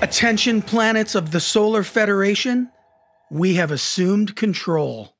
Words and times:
Attention, 0.00 0.62
planets 0.62 1.14
of 1.14 1.30
the 1.32 1.38
Solar 1.38 1.82
Federation. 1.82 2.70
We 3.30 3.54
have 3.54 3.70
assumed 3.70 4.34
control. 4.36 5.17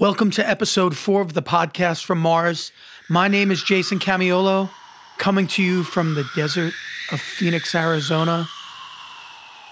Welcome 0.00 0.30
to 0.32 0.48
episode 0.48 0.96
four 0.96 1.22
of 1.22 1.32
the 1.32 1.42
podcast 1.42 2.04
from 2.04 2.20
Mars. 2.20 2.70
My 3.08 3.26
name 3.26 3.50
is 3.50 3.64
Jason 3.64 3.98
Camiolo, 3.98 4.70
coming 5.16 5.48
to 5.48 5.62
you 5.62 5.82
from 5.82 6.14
the 6.14 6.24
desert 6.36 6.72
of 7.10 7.20
Phoenix, 7.20 7.74
Arizona. 7.74 8.46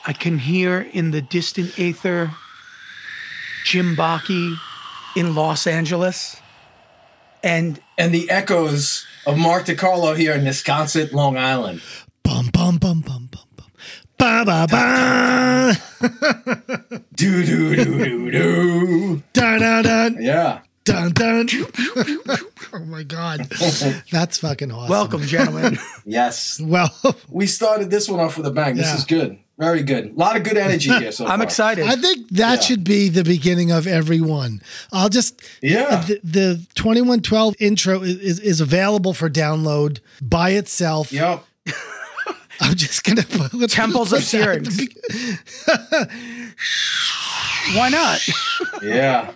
I 0.04 0.12
can 0.12 0.38
hear 0.38 0.80
in 0.80 1.12
the 1.12 1.22
distant 1.22 1.78
aether 1.78 2.32
Jim 3.66 3.94
Bakke 3.94 4.56
in 5.14 5.36
Los 5.36 5.64
Angeles. 5.64 6.40
And 7.44 7.78
and 7.96 8.12
the 8.12 8.28
echoes 8.28 9.06
of 9.28 9.38
Mark 9.38 9.66
DiCarlo 9.66 10.16
here 10.16 10.32
in 10.32 10.44
Wisconsin, 10.44 11.08
Long 11.12 11.38
Island. 11.38 11.82
Bum 12.24 12.48
bum 12.52 12.78
bum 12.78 13.00
bum 13.00 13.28
bum 13.30 13.46
bum. 13.54 13.70
Ba 14.18 14.42
ba 14.44 14.66
ba. 14.68 15.76
Do 17.14 17.44
do 17.46 17.76
do 17.76 18.04
do 18.04 18.30
do. 18.30 19.22
Dun 19.58 19.82
dun 19.82 20.12
dun 20.14 20.22
Yeah. 20.22 20.60
dun 20.84 21.12
dun. 21.12 21.48
oh 22.72 22.78
my 22.86 23.02
god, 23.02 23.40
that's 24.12 24.38
fucking 24.38 24.70
awesome. 24.70 24.88
welcome, 24.90 25.22
gentlemen. 25.22 25.78
Yes. 26.04 26.60
Well, 26.60 26.90
We 27.28 27.46
started 27.46 27.90
this 27.90 28.08
one 28.08 28.20
off 28.20 28.36
with 28.36 28.46
a 28.46 28.50
bang. 28.50 28.76
This 28.76 28.86
Yeah. 28.86 28.96
is 28.96 29.04
good. 29.04 29.38
Very 29.58 29.82
good. 29.82 30.10
A 30.10 30.12
lot 30.14 30.36
of 30.36 30.42
good 30.44 30.56
energy 30.58 30.90
here 30.90 31.10
so 31.12 31.24
I'm 31.26 31.38
far. 31.38 31.44
excited. 31.44 31.86
I 31.86 31.96
think 31.96 32.28
that 32.32 32.54
Yeah. 32.54 32.60
should 32.60 32.84
be 32.84 33.08
the 33.08 33.24
beginning 33.24 33.70
of 33.72 33.86
every 33.86 34.20
one. 34.20 34.60
I'll 34.92 35.08
just 35.08 35.40
Yeah. 35.62 36.04
The, 36.06 36.20
the 36.22 36.66
2112 36.74 37.54
intro 37.58 38.02
is, 38.02 38.18
is, 38.18 38.38
is 38.40 38.60
available 38.60 39.14
for 39.14 39.28
download 39.30 40.00
by 40.22 40.50
itself. 40.50 41.10
Yep. 41.12 41.42
I'm 42.60 42.74
just 42.74 43.02
gonna 43.04 43.22
put 43.22 43.70
Temples 43.70 44.12
of 44.12 44.20
put 44.20 44.30
that 44.30 44.48
at 44.48 44.64
the 44.64 44.70
Syrinx. 44.70 46.16
Why 47.74 47.88
not? 47.88 48.20
Yeah. 48.82 49.32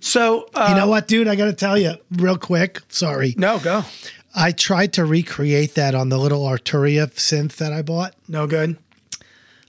So, 0.00 0.48
uh, 0.54 0.68
You 0.70 0.76
know 0.76 0.88
what, 0.88 1.06
dude? 1.08 1.28
I 1.28 1.36
got 1.36 1.46
to 1.46 1.52
tell 1.52 1.76
you 1.78 1.94
real 2.12 2.38
quick. 2.38 2.80
Sorry. 2.88 3.34
no, 3.36 3.58
go. 3.58 3.84
I 4.34 4.52
tried 4.52 4.92
to 4.94 5.04
recreate 5.04 5.74
that 5.74 5.94
on 5.94 6.08
the 6.08 6.16
little 6.18 6.42
Arturia 6.44 7.08
synth 7.14 7.56
that 7.56 7.72
I 7.72 7.82
bought. 7.82 8.14
No 8.28 8.46
good. 8.46 8.76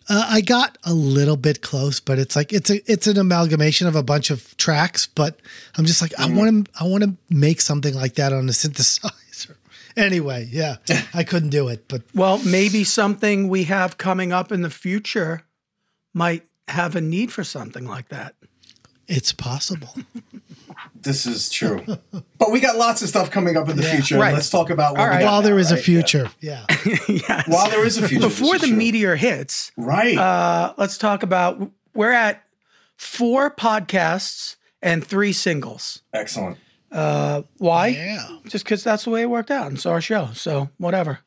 Uh, 0.07 0.25
I 0.29 0.41
got 0.41 0.77
a 0.83 0.93
little 0.93 1.37
bit 1.37 1.61
close, 1.61 1.99
but 1.99 2.19
it's 2.19 2.35
like 2.35 2.51
it's 2.53 2.69
a 2.69 2.91
it's 2.91 3.07
an 3.07 3.17
amalgamation 3.17 3.87
of 3.87 3.95
a 3.95 4.03
bunch 4.03 4.29
of 4.29 4.55
tracks. 4.57 5.07
But 5.07 5.39
I'm 5.77 5.85
just 5.85 6.01
like 6.01 6.13
I 6.19 6.29
want 6.31 6.65
to 6.65 6.71
I 6.79 6.87
want 6.87 7.03
to 7.03 7.15
make 7.29 7.61
something 7.61 7.93
like 7.95 8.15
that 8.15 8.33
on 8.33 8.47
a 8.49 8.51
synthesizer. 8.51 9.55
Anyway, 9.97 10.47
yeah, 10.51 10.77
I 11.13 11.23
couldn't 11.23 11.49
do 11.49 11.67
it, 11.67 11.87
but 11.87 12.01
Well, 12.13 12.39
maybe 12.45 12.83
something 12.83 13.47
we 13.49 13.63
have 13.65 13.97
coming 13.97 14.31
up 14.31 14.51
in 14.51 14.61
the 14.61 14.69
future 14.69 15.43
might 16.13 16.43
have 16.67 16.95
a 16.95 17.01
need 17.01 17.31
for 17.31 17.43
something 17.43 17.85
like 17.85 18.09
that. 18.09 18.35
It's 19.11 19.31
possible. 19.33 19.93
This 20.95 21.25
is 21.25 21.49
true. 21.49 21.83
but 22.37 22.51
we 22.51 22.59
got 22.59 22.75
lots 22.77 23.01
of 23.01 23.09
stuff 23.09 23.31
coming 23.31 23.57
up 23.57 23.67
in 23.69 23.75
the 23.75 23.83
Yeah. 23.83 23.91
future. 23.95 24.17
Right. 24.19 24.33
Let's 24.33 24.49
talk 24.51 24.69
about 24.69 24.91
what 24.93 24.99
All 25.01 25.05
we 25.07 25.11
right. 25.11 25.19
got 25.21 25.25
While 25.31 25.41
now, 25.41 25.47
there 25.47 25.59
is 25.59 25.71
a 25.71 25.75
right? 25.75 25.83
future, 25.83 26.29
yeah. 26.39 26.65
yes. 26.85 27.09
Yeah. 27.09 27.43
While 27.47 27.69
there 27.69 27.85
is 27.85 27.97
a 27.97 28.07
future. 28.07 28.27
this 28.27 28.39
Before 28.39 28.55
is 28.55 28.61
the 28.61 28.67
true. 28.67 28.75
meteor 28.77 29.15
hits, 29.15 29.71
Right. 29.77 30.15
uh, 30.17 30.73
let's 30.77 30.97
talk 30.99 31.23
about 31.23 31.71
we're 31.95 32.11
at 32.11 32.43
four 32.97 33.49
podcasts 33.53 34.57
and 34.81 35.05
three 35.05 35.33
singles. 35.33 36.01
Excellent. 36.13 36.57
Uh, 36.91 37.43
why? 37.57 37.87
Yeah. 37.87 38.27
Just 38.47 38.63
because 38.65 38.83
that's 38.83 39.03
the 39.05 39.09
way 39.09 39.21
it 39.21 39.29
worked 39.29 39.49
out. 39.51 39.67
And 39.67 39.79
so 39.79 39.89
our 39.91 40.01
show. 40.01 40.29
So, 40.33 40.69
whatever. 40.77 41.19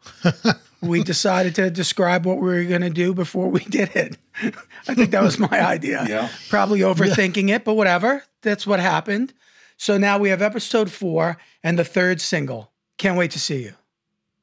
We 0.87 1.03
decided 1.03 1.55
to 1.57 1.71
describe 1.71 2.27
what 2.27 2.39
we 2.39 2.49
were 2.49 2.65
going 2.65 2.83
to 2.83 2.91
do 2.91 3.15
before 3.15 3.49
we 3.49 3.61
did 3.61 3.95
it. 3.95 4.17
I 4.89 4.95
think 4.95 5.11
that 5.11 5.23
was 5.23 5.39
my 5.39 5.65
idea. 5.65 6.05
Yeah. 6.09 6.29
Probably 6.49 6.81
overthinking 6.81 7.51
it, 7.51 7.65
but 7.65 7.75
whatever. 7.75 8.23
That's 8.43 8.67
what 8.67 8.79
happened. 8.79 9.33
So 9.77 9.97
now 9.99 10.19
we 10.19 10.29
have 10.29 10.43
episode 10.43 10.91
four 10.91 11.39
and 11.63 11.79
the 11.79 11.85
third 11.85 12.21
single. 12.21 12.71
Can't 12.99 13.17
wait 13.17 13.31
to 13.33 13.41
see 13.41 13.63
you 13.65 13.75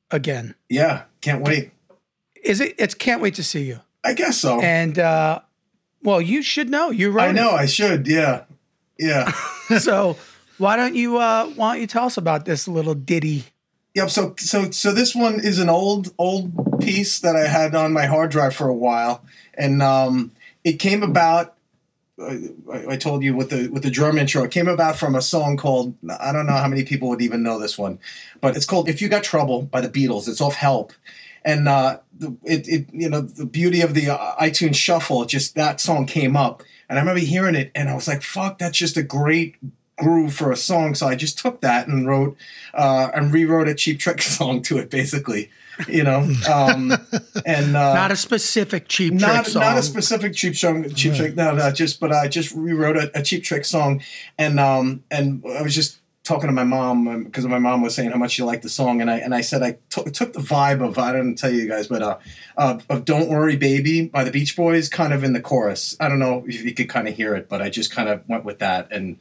again. 0.10 0.56
Yeah. 0.70 1.04
Can't 1.22 1.42
wait. 1.44 1.72
Is 2.44 2.60
it? 2.60 2.76
It's 2.78 2.94
can't 2.94 3.22
wait 3.22 3.36
to 3.36 3.44
see 3.44 3.64
you. 3.64 3.80
I 4.04 4.14
guess 4.14 4.40
so. 4.40 4.60
And 4.60 4.98
uh, 4.98 5.42
well, 6.02 6.20
you 6.22 6.42
should 6.42 6.70
know. 6.70 6.90
You're 6.90 7.12
right. 7.12 7.30
I 7.30 7.32
know 7.32 7.52
I 7.52 7.66
should. 7.68 8.08
Yeah. 8.08 8.46
Yeah. 8.98 9.32
So 9.80 10.18
why 10.58 10.76
don't 10.76 10.96
you? 10.96 11.18
Uh, 11.18 11.46
why 11.56 11.74
don't 11.74 11.82
you 11.82 11.88
tell 11.88 12.06
us 12.06 12.18
about 12.18 12.44
this 12.44 12.68
little 12.68 12.94
ditty? 12.94 13.46
Yep. 13.94 14.10
So 14.10 14.36
so 14.38 14.72
so 14.72 14.94
this 14.94 15.14
one 15.14 15.40
is 15.42 15.60
an 15.60 15.70
old 15.70 16.14
old 16.18 16.80
piece 16.80 17.20
that 17.20 17.36
I 17.36 17.48
had 17.48 17.76
on 17.76 17.92
my 17.92 18.06
hard 18.06 18.32
drive 18.32 18.56
for 18.56 18.70
a 18.70 18.74
while, 18.74 19.24
and 19.54 19.82
um, 19.82 20.32
it 20.64 20.74
came 20.74 21.04
about. 21.04 21.56
I, 22.22 22.52
I 22.90 22.98
told 22.98 23.24
you 23.24 23.36
with 23.36 23.50
the 23.50 23.68
with 23.70 23.84
the 23.84 23.90
drum 23.90 24.18
intro. 24.18 24.44
It 24.44 24.52
came 24.52 24.68
about 24.68 24.96
from 24.96 25.16
a 25.16 25.22
song 25.22 25.58
called 25.58 25.96
I 26.20 26.32
don't 26.32 26.46
know 26.46 26.54
how 26.54 26.68
many 26.68 26.84
people 26.84 27.10
would 27.10 27.22
even 27.22 27.44
know 27.44 27.60
this 27.60 27.78
one, 27.78 28.00
but 28.40 28.56
it's 28.56 28.66
called 28.66 28.88
"If 28.88 29.02
You 29.02 29.10
Got 29.10 29.24
Trouble" 29.24 29.64
by 29.64 29.82
the 29.82 29.90
Beatles. 29.90 30.30
It's 30.30 30.40
off 30.40 30.56
Help, 30.56 30.94
and 31.44 31.68
uh, 31.68 32.00
the, 32.18 32.38
it 32.46 32.68
it 32.70 32.86
you 32.94 33.10
know 33.10 33.22
the 33.22 33.46
beauty 33.46 33.82
of 33.82 33.94
the 33.94 34.10
uh, 34.10 34.36
iTunes 34.36 34.76
Shuffle. 34.76 35.26
Just 35.26 35.56
that 35.56 35.82
song 35.82 36.06
came 36.06 36.38
up, 36.38 36.64
and 36.88 36.98
I 36.98 37.02
remember 37.02 37.22
hearing 37.22 37.56
it, 37.56 37.72
and 37.76 37.90
I 37.90 37.96
was 37.96 38.08
like, 38.08 38.22
"Fuck, 38.22 38.60
that's 38.60 38.78
just 38.78 38.96
a 38.96 39.04
great." 39.04 39.56
Groove 40.02 40.34
for 40.34 40.52
a 40.52 40.58
song 40.58 40.96
so 40.96 41.08
i 41.08 41.16
just 41.16 41.38
took 41.38 41.62
that 41.62 41.88
and 41.88 42.08
wrote 42.08 42.36
uh 42.74 43.10
and 43.14 43.34
rewrote 43.34 43.68
a 43.68 43.76
cheap 43.76 44.00
trick 44.00 44.22
song 44.38 44.62
to 44.62 44.78
it 44.78 44.90
basically 44.90 45.50
you 45.88 46.04
know? 46.04 46.20
Um 46.52 46.92
and 47.46 47.76
uh 47.76 47.94
Not 47.94 48.12
a 48.12 48.16
specific 48.16 48.88
cheap 48.88 49.12
trick 49.12 49.22
not, 49.22 49.48
song. 49.48 49.62
not 49.62 49.78
a 49.78 49.84
specific 49.84 50.34
cheap 50.34 50.56
song 50.56 50.94
cheap 50.94 51.16
trick 51.16 51.36
no 51.36 51.56
no 51.56 51.72
just 51.72 52.00
but 52.00 52.12
i 52.12 52.28
just 52.28 52.54
rewrote 52.54 52.98
a, 52.98 53.20
a 53.20 53.24
cheap 53.24 53.44
trick 53.44 53.66
song 53.66 54.02
and 54.38 54.60
um 54.60 55.04
and 55.10 55.44
i 55.58 55.62
was 55.62 55.74
just 55.74 55.98
talking 56.24 56.48
to 56.48 56.54
my 56.54 56.64
mom 56.64 57.24
because 57.24 57.46
my 57.48 57.58
mom 57.58 57.82
was 57.82 57.96
saying 57.96 58.12
how 58.12 58.18
much 58.18 58.32
she 58.32 58.44
liked 58.44 58.62
the 58.64 58.70
song 58.70 59.02
and 59.02 59.10
i 59.10 59.18
and 59.18 59.34
i 59.34 59.42
said 59.42 59.64
I 59.64 59.78
took 59.90 60.12
took 60.14 60.34
the 60.34 60.40
vibe 60.40 60.86
of 60.88 60.98
i 61.00 61.12
didn't 61.12 61.38
tell 61.38 61.52
you 61.52 61.68
guys 61.68 61.88
but 61.88 62.02
uh 62.04 62.18
of, 62.58 62.86
of 62.90 63.06
don't 63.06 63.28
worry 63.30 63.56
baby 63.56 64.08
by 64.08 64.24
the 64.24 64.32
beach 64.32 64.56
boys 64.56 64.88
kind 64.88 65.14
of 65.14 65.24
in 65.24 65.34
the 65.34 65.42
chorus. 65.42 65.96
I 66.00 66.10
don't 66.10 66.20
know 66.20 66.44
if 66.46 66.64
you 66.64 66.74
could 66.74 66.90
kind 66.90 67.08
of 67.08 67.16
hear 67.16 67.36
it 67.36 67.50
but 67.50 67.62
i 67.62 67.70
just 67.70 67.92
kind 67.92 68.08
of 68.08 68.28
went 68.30 68.46
with 68.46 68.60
that 68.60 68.92
and 68.92 69.18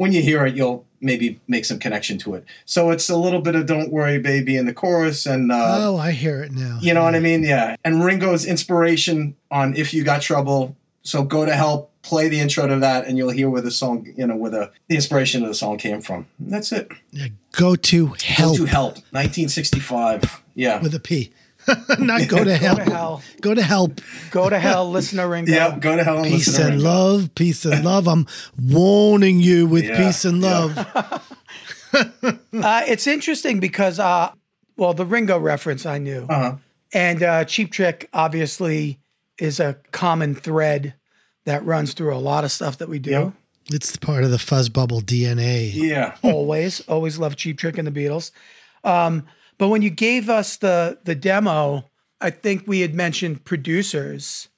when 0.00 0.12
you 0.12 0.22
hear 0.22 0.46
it, 0.46 0.56
you'll 0.56 0.86
maybe 1.02 1.38
make 1.46 1.66
some 1.66 1.78
connection 1.78 2.16
to 2.16 2.34
it. 2.34 2.46
So 2.64 2.90
it's 2.90 3.10
a 3.10 3.18
little 3.18 3.42
bit 3.42 3.54
of 3.54 3.66
"Don't 3.66 3.92
Worry, 3.92 4.18
Baby" 4.18 4.56
in 4.56 4.64
the 4.64 4.72
chorus, 4.72 5.26
and 5.26 5.52
uh, 5.52 5.76
oh, 5.78 5.98
I 5.98 6.12
hear 6.12 6.42
it 6.42 6.52
now. 6.52 6.78
you 6.80 6.94
know 6.94 7.02
what 7.02 7.14
I 7.14 7.20
mean? 7.20 7.42
Yeah. 7.42 7.76
And 7.84 8.02
Ringo's 8.02 8.46
inspiration 8.46 9.36
on 9.50 9.76
"If 9.76 9.92
You 9.92 10.02
Got 10.02 10.22
Trouble." 10.22 10.74
So 11.02 11.22
go 11.22 11.44
to 11.44 11.52
help, 11.54 11.92
play 12.00 12.30
the 12.30 12.40
intro 12.40 12.66
to 12.66 12.76
that, 12.78 13.06
and 13.06 13.18
you'll 13.18 13.28
hear 13.30 13.50
where 13.50 13.60
the 13.60 13.70
song, 13.70 14.06
you 14.16 14.26
know, 14.26 14.36
where 14.36 14.50
the, 14.50 14.70
the 14.88 14.94
inspiration 14.94 15.42
of 15.42 15.48
the 15.48 15.54
song 15.54 15.76
came 15.76 16.00
from. 16.00 16.26
And 16.38 16.50
that's 16.50 16.72
it. 16.72 16.88
Yeah, 17.10 17.28
go 17.52 17.76
to 17.76 18.14
hell 18.22 18.52
Go 18.52 18.56
to 18.56 18.64
help, 18.64 18.94
1965. 19.12 20.42
Yeah. 20.54 20.80
with 20.80 20.94
a 20.94 21.00
P, 21.00 21.30
not 21.98 22.28
go 22.28 22.42
to 22.44 22.56
hell. 22.56 22.76
Go 22.76 22.84
to 22.84 22.90
hell. 22.90 23.22
Go 23.40 23.54
to 23.54 23.62
help. 23.62 24.00
Go 24.30 24.50
to 24.50 24.58
hell, 24.58 24.90
listen 24.90 25.18
to 25.18 25.26
Ringo. 25.28 25.52
yeah. 25.52 25.78
Go 25.78 25.96
to 25.96 26.04
hell 26.04 26.18
and 26.18 26.26
Peace 26.26 26.46
listen 26.48 26.62
and 26.64 26.72
Ringo. 26.76 26.88
love, 26.88 27.34
peace 27.34 27.64
and 27.64 27.84
love. 27.84 28.06
I'm 28.08 28.26
warning 28.60 29.40
you 29.40 29.66
with 29.66 29.84
Yeah, 29.84 29.96
peace 29.96 30.24
and 30.24 30.42
yeah. 30.42 30.50
love. 30.50 31.26
Uh, 31.92 32.82
it's 32.86 33.06
interesting 33.08 33.58
because, 33.58 33.98
uh, 33.98 34.30
well, 34.76 34.94
the 34.94 35.04
Ringo 35.04 35.38
reference 35.38 35.84
I 35.86 35.98
knew, 35.98 36.24
Uh-huh. 36.28 36.56
and 36.92 37.22
uh, 37.22 37.44
Cheap 37.44 37.72
Trick 37.72 38.08
obviously 38.12 39.00
is 39.38 39.58
a 39.58 39.76
common 39.90 40.34
thread 40.36 40.94
that 41.46 41.64
runs 41.64 41.92
through 41.94 42.14
a 42.14 42.18
lot 42.18 42.44
of 42.44 42.52
stuff 42.52 42.78
that 42.78 42.88
we 42.88 42.98
do. 43.00 43.10
Yep. 43.10 43.32
It's 43.72 43.96
part 43.96 44.22
of 44.24 44.30
the 44.30 44.36
Fuzzbubble 44.36 45.02
DNA. 45.02 45.72
Yeah. 45.74 46.16
always, 46.22 46.80
always 46.82 47.18
love 47.18 47.34
Cheap 47.36 47.58
Trick 47.58 47.76
and 47.78 47.86
the 47.88 47.92
Beatles. 47.92 48.30
Um, 48.84 49.26
but 49.60 49.68
when 49.68 49.82
you 49.82 49.90
gave 49.90 50.28
us 50.28 50.56
the 50.56 50.98
the 51.04 51.14
demo, 51.14 51.84
I 52.20 52.30
think 52.30 52.66
we 52.66 52.80
had 52.80 52.94
mentioned 52.94 53.44
producers, 53.44 54.48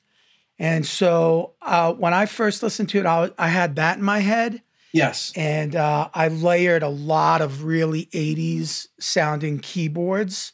and 0.59 0.87
so 0.87 1.55
uh, 1.61 1.93
when 1.93 2.15
I 2.15 2.27
first 2.27 2.63
listened 2.63 2.89
to 2.91 3.01
it, 3.01 3.07
I, 3.07 3.31
I 3.37 3.49
had 3.49 3.77
that 3.77 3.99
in 3.99 4.05
my 4.05 4.21
head. 4.21 4.63
Yes. 4.95 5.33
and 5.35 5.75
uh, 5.75 6.11
I 6.13 6.29
layered 6.29 6.83
a 6.83 6.89
lot 6.91 7.41
of 7.41 7.65
really 7.65 8.11
80s 8.13 8.89
sounding 9.01 9.59
keyboards 9.59 10.53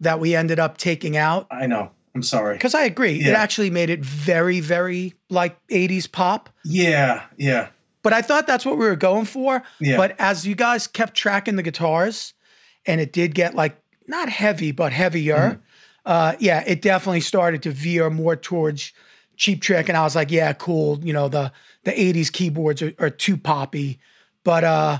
that 0.00 0.18
we 0.18 0.34
ended 0.34 0.58
up 0.58 0.78
taking 0.78 1.16
out 1.16 1.46
I 1.48 1.66
know. 1.68 1.92
I'm 2.12 2.24
sorry. 2.24 2.56
because 2.56 2.74
I 2.74 2.82
agree, 2.82 3.20
it 3.20 3.28
actually 3.28 3.70
made 3.70 3.88
it 3.88 4.04
very, 4.04 4.58
very 4.58 5.14
like 5.30 5.56
80s 5.68 6.10
pop. 6.10 6.50
Yeah. 6.64 7.22
Yeah. 7.36 7.68
But 8.02 8.12
I 8.12 8.20
thought 8.20 8.48
that's 8.48 8.66
what 8.66 8.78
we 8.78 8.84
were 8.84 8.96
going 8.96 9.26
for. 9.26 9.62
Yeah. 9.80 9.96
But 9.96 10.16
as 10.18 10.44
you 10.44 10.56
guys 10.56 10.88
kept 10.88 11.14
tracking 11.14 11.54
the 11.54 11.62
guitars, 11.62 12.34
and 12.86 13.00
it 13.00 13.12
did 13.12 13.34
get 13.34 13.54
like 13.54 13.76
not 14.06 14.28
heavy, 14.28 14.72
but 14.72 14.92
heavier. 14.92 15.36
Mm-hmm. 15.36 15.60
Uh, 16.04 16.34
yeah, 16.40 16.64
it 16.66 16.82
definitely 16.82 17.20
started 17.20 17.62
to 17.62 17.70
veer 17.70 18.10
more 18.10 18.34
towards 18.36 18.92
cheap 19.36 19.62
trick, 19.62 19.88
and 19.88 19.96
I 19.96 20.02
was 20.02 20.14
like, 20.16 20.30
yeah, 20.30 20.52
cool. 20.52 20.98
You 21.02 21.12
know, 21.12 21.28
the 21.28 21.52
the 21.84 21.92
'80s 21.92 22.30
keyboards 22.32 22.82
are, 22.82 22.92
are 22.98 23.10
too 23.10 23.36
poppy, 23.36 23.98
but 24.44 24.64
uh, 24.64 24.98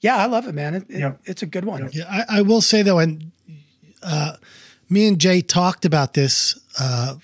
yeah, 0.00 0.16
I 0.16 0.26
love 0.26 0.46
it, 0.48 0.54
man. 0.54 0.74
It, 0.74 0.86
it- 0.90 0.98
Yep. 1.00 1.20
it's 1.24 1.42
a 1.42 1.46
good 1.46 1.64
one. 1.64 1.88
Yeah, 1.92 2.04
I, 2.10 2.38
I 2.38 2.42
will 2.42 2.60
say 2.60 2.82
though, 2.82 2.98
and 2.98 3.30
uh, 4.02 4.36
me 4.88 5.06
and 5.06 5.20
Jay 5.20 5.40
talked 5.40 5.84
about 5.84 6.14
this 6.14 6.58
uh, 6.80 7.14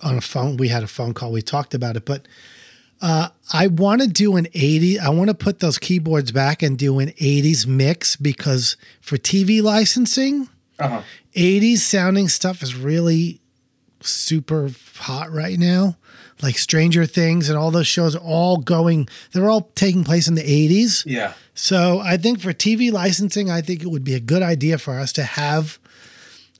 on 0.00 0.16
a 0.16 0.20
phone. 0.22 0.56
We 0.56 0.68
had 0.68 0.82
a 0.82 0.86
phone 0.88 1.12
call. 1.14 1.32
We 1.32 1.42
talked 1.42 1.74
about 1.74 1.96
it, 1.96 2.04
but 2.06 2.26
uh, 3.02 3.28
I 3.52 3.66
want 3.68 4.00
to 4.02 4.08
do 4.08 4.36
an 4.36 4.46
80. 4.54 4.98
I 5.00 5.08
want 5.10 5.28
to 5.28 5.34
put 5.34 5.60
those 5.60 5.78
keyboards 5.78 6.32
back 6.32 6.62
and 6.62 6.78
do 6.78 6.98
an 6.98 7.08
80s 7.10 7.66
mix 7.66 8.16
because 8.16 8.76
for 9.00 9.16
TV 9.16 9.62
licensing, 9.62 10.48
Uh-huh. 10.78 11.02
80s 11.34 11.78
sounding 11.78 12.28
stuff 12.28 12.62
is 12.62 12.74
really 12.74 13.40
super 14.00 14.70
hot 14.96 15.30
right 15.32 15.58
now. 15.58 15.96
Like 16.42 16.58
Stranger 16.58 17.06
Things 17.06 17.48
and 17.48 17.56
all 17.58 17.70
those 17.70 17.86
shows 17.86 18.14
are 18.14 18.22
all 18.22 18.58
going, 18.58 19.08
they're 19.32 19.48
all 19.48 19.70
taking 19.74 20.04
place 20.04 20.28
in 20.28 20.34
the 20.34 20.42
80s. 20.42 21.04
Yeah. 21.06 21.32
So 21.54 22.00
I 22.00 22.18
think 22.18 22.40
for 22.40 22.52
TV 22.52 22.92
licensing, 22.92 23.50
I 23.50 23.62
think 23.62 23.82
it 23.82 23.88
would 23.90 24.04
be 24.04 24.14
a 24.14 24.20
good 24.20 24.42
idea 24.42 24.76
for 24.78 24.98
us 24.98 25.12
to 25.14 25.22
have 25.22 25.78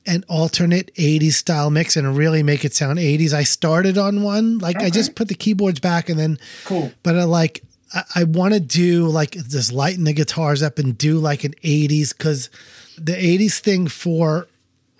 an 0.07 0.23
alternate 0.29 0.93
80s 0.95 1.33
style 1.33 1.69
mix 1.69 1.95
and 1.97 2.15
really 2.17 2.41
make 2.43 2.63
it 2.65 2.73
sound 2.73 2.97
80s. 2.99 3.33
I 3.33 3.43
started 3.43 3.97
on 3.97 4.23
one, 4.23 4.57
like 4.59 4.77
I 4.77 4.89
just 4.89 5.15
put 5.15 5.27
the 5.27 5.35
keyboards 5.35 5.79
back 5.79 6.09
and 6.09 6.17
then, 6.19 6.39
Cool. 6.65 6.91
but 7.03 7.15
I 7.17 7.23
like, 7.25 7.63
I, 7.93 8.03
I 8.15 8.23
want 8.23 8.53
to 8.53 8.59
do 8.59 9.07
like 9.07 9.31
just 9.31 9.71
lighten 9.71 10.03
the 10.05 10.13
guitars 10.13 10.63
up 10.63 10.79
and 10.79 10.97
do 10.97 11.19
like 11.19 11.43
an 11.43 11.53
80s 11.63 12.17
because 12.17 12.49
the 12.97 13.13
80s 13.13 13.59
thing 13.59 13.87
for 13.87 14.47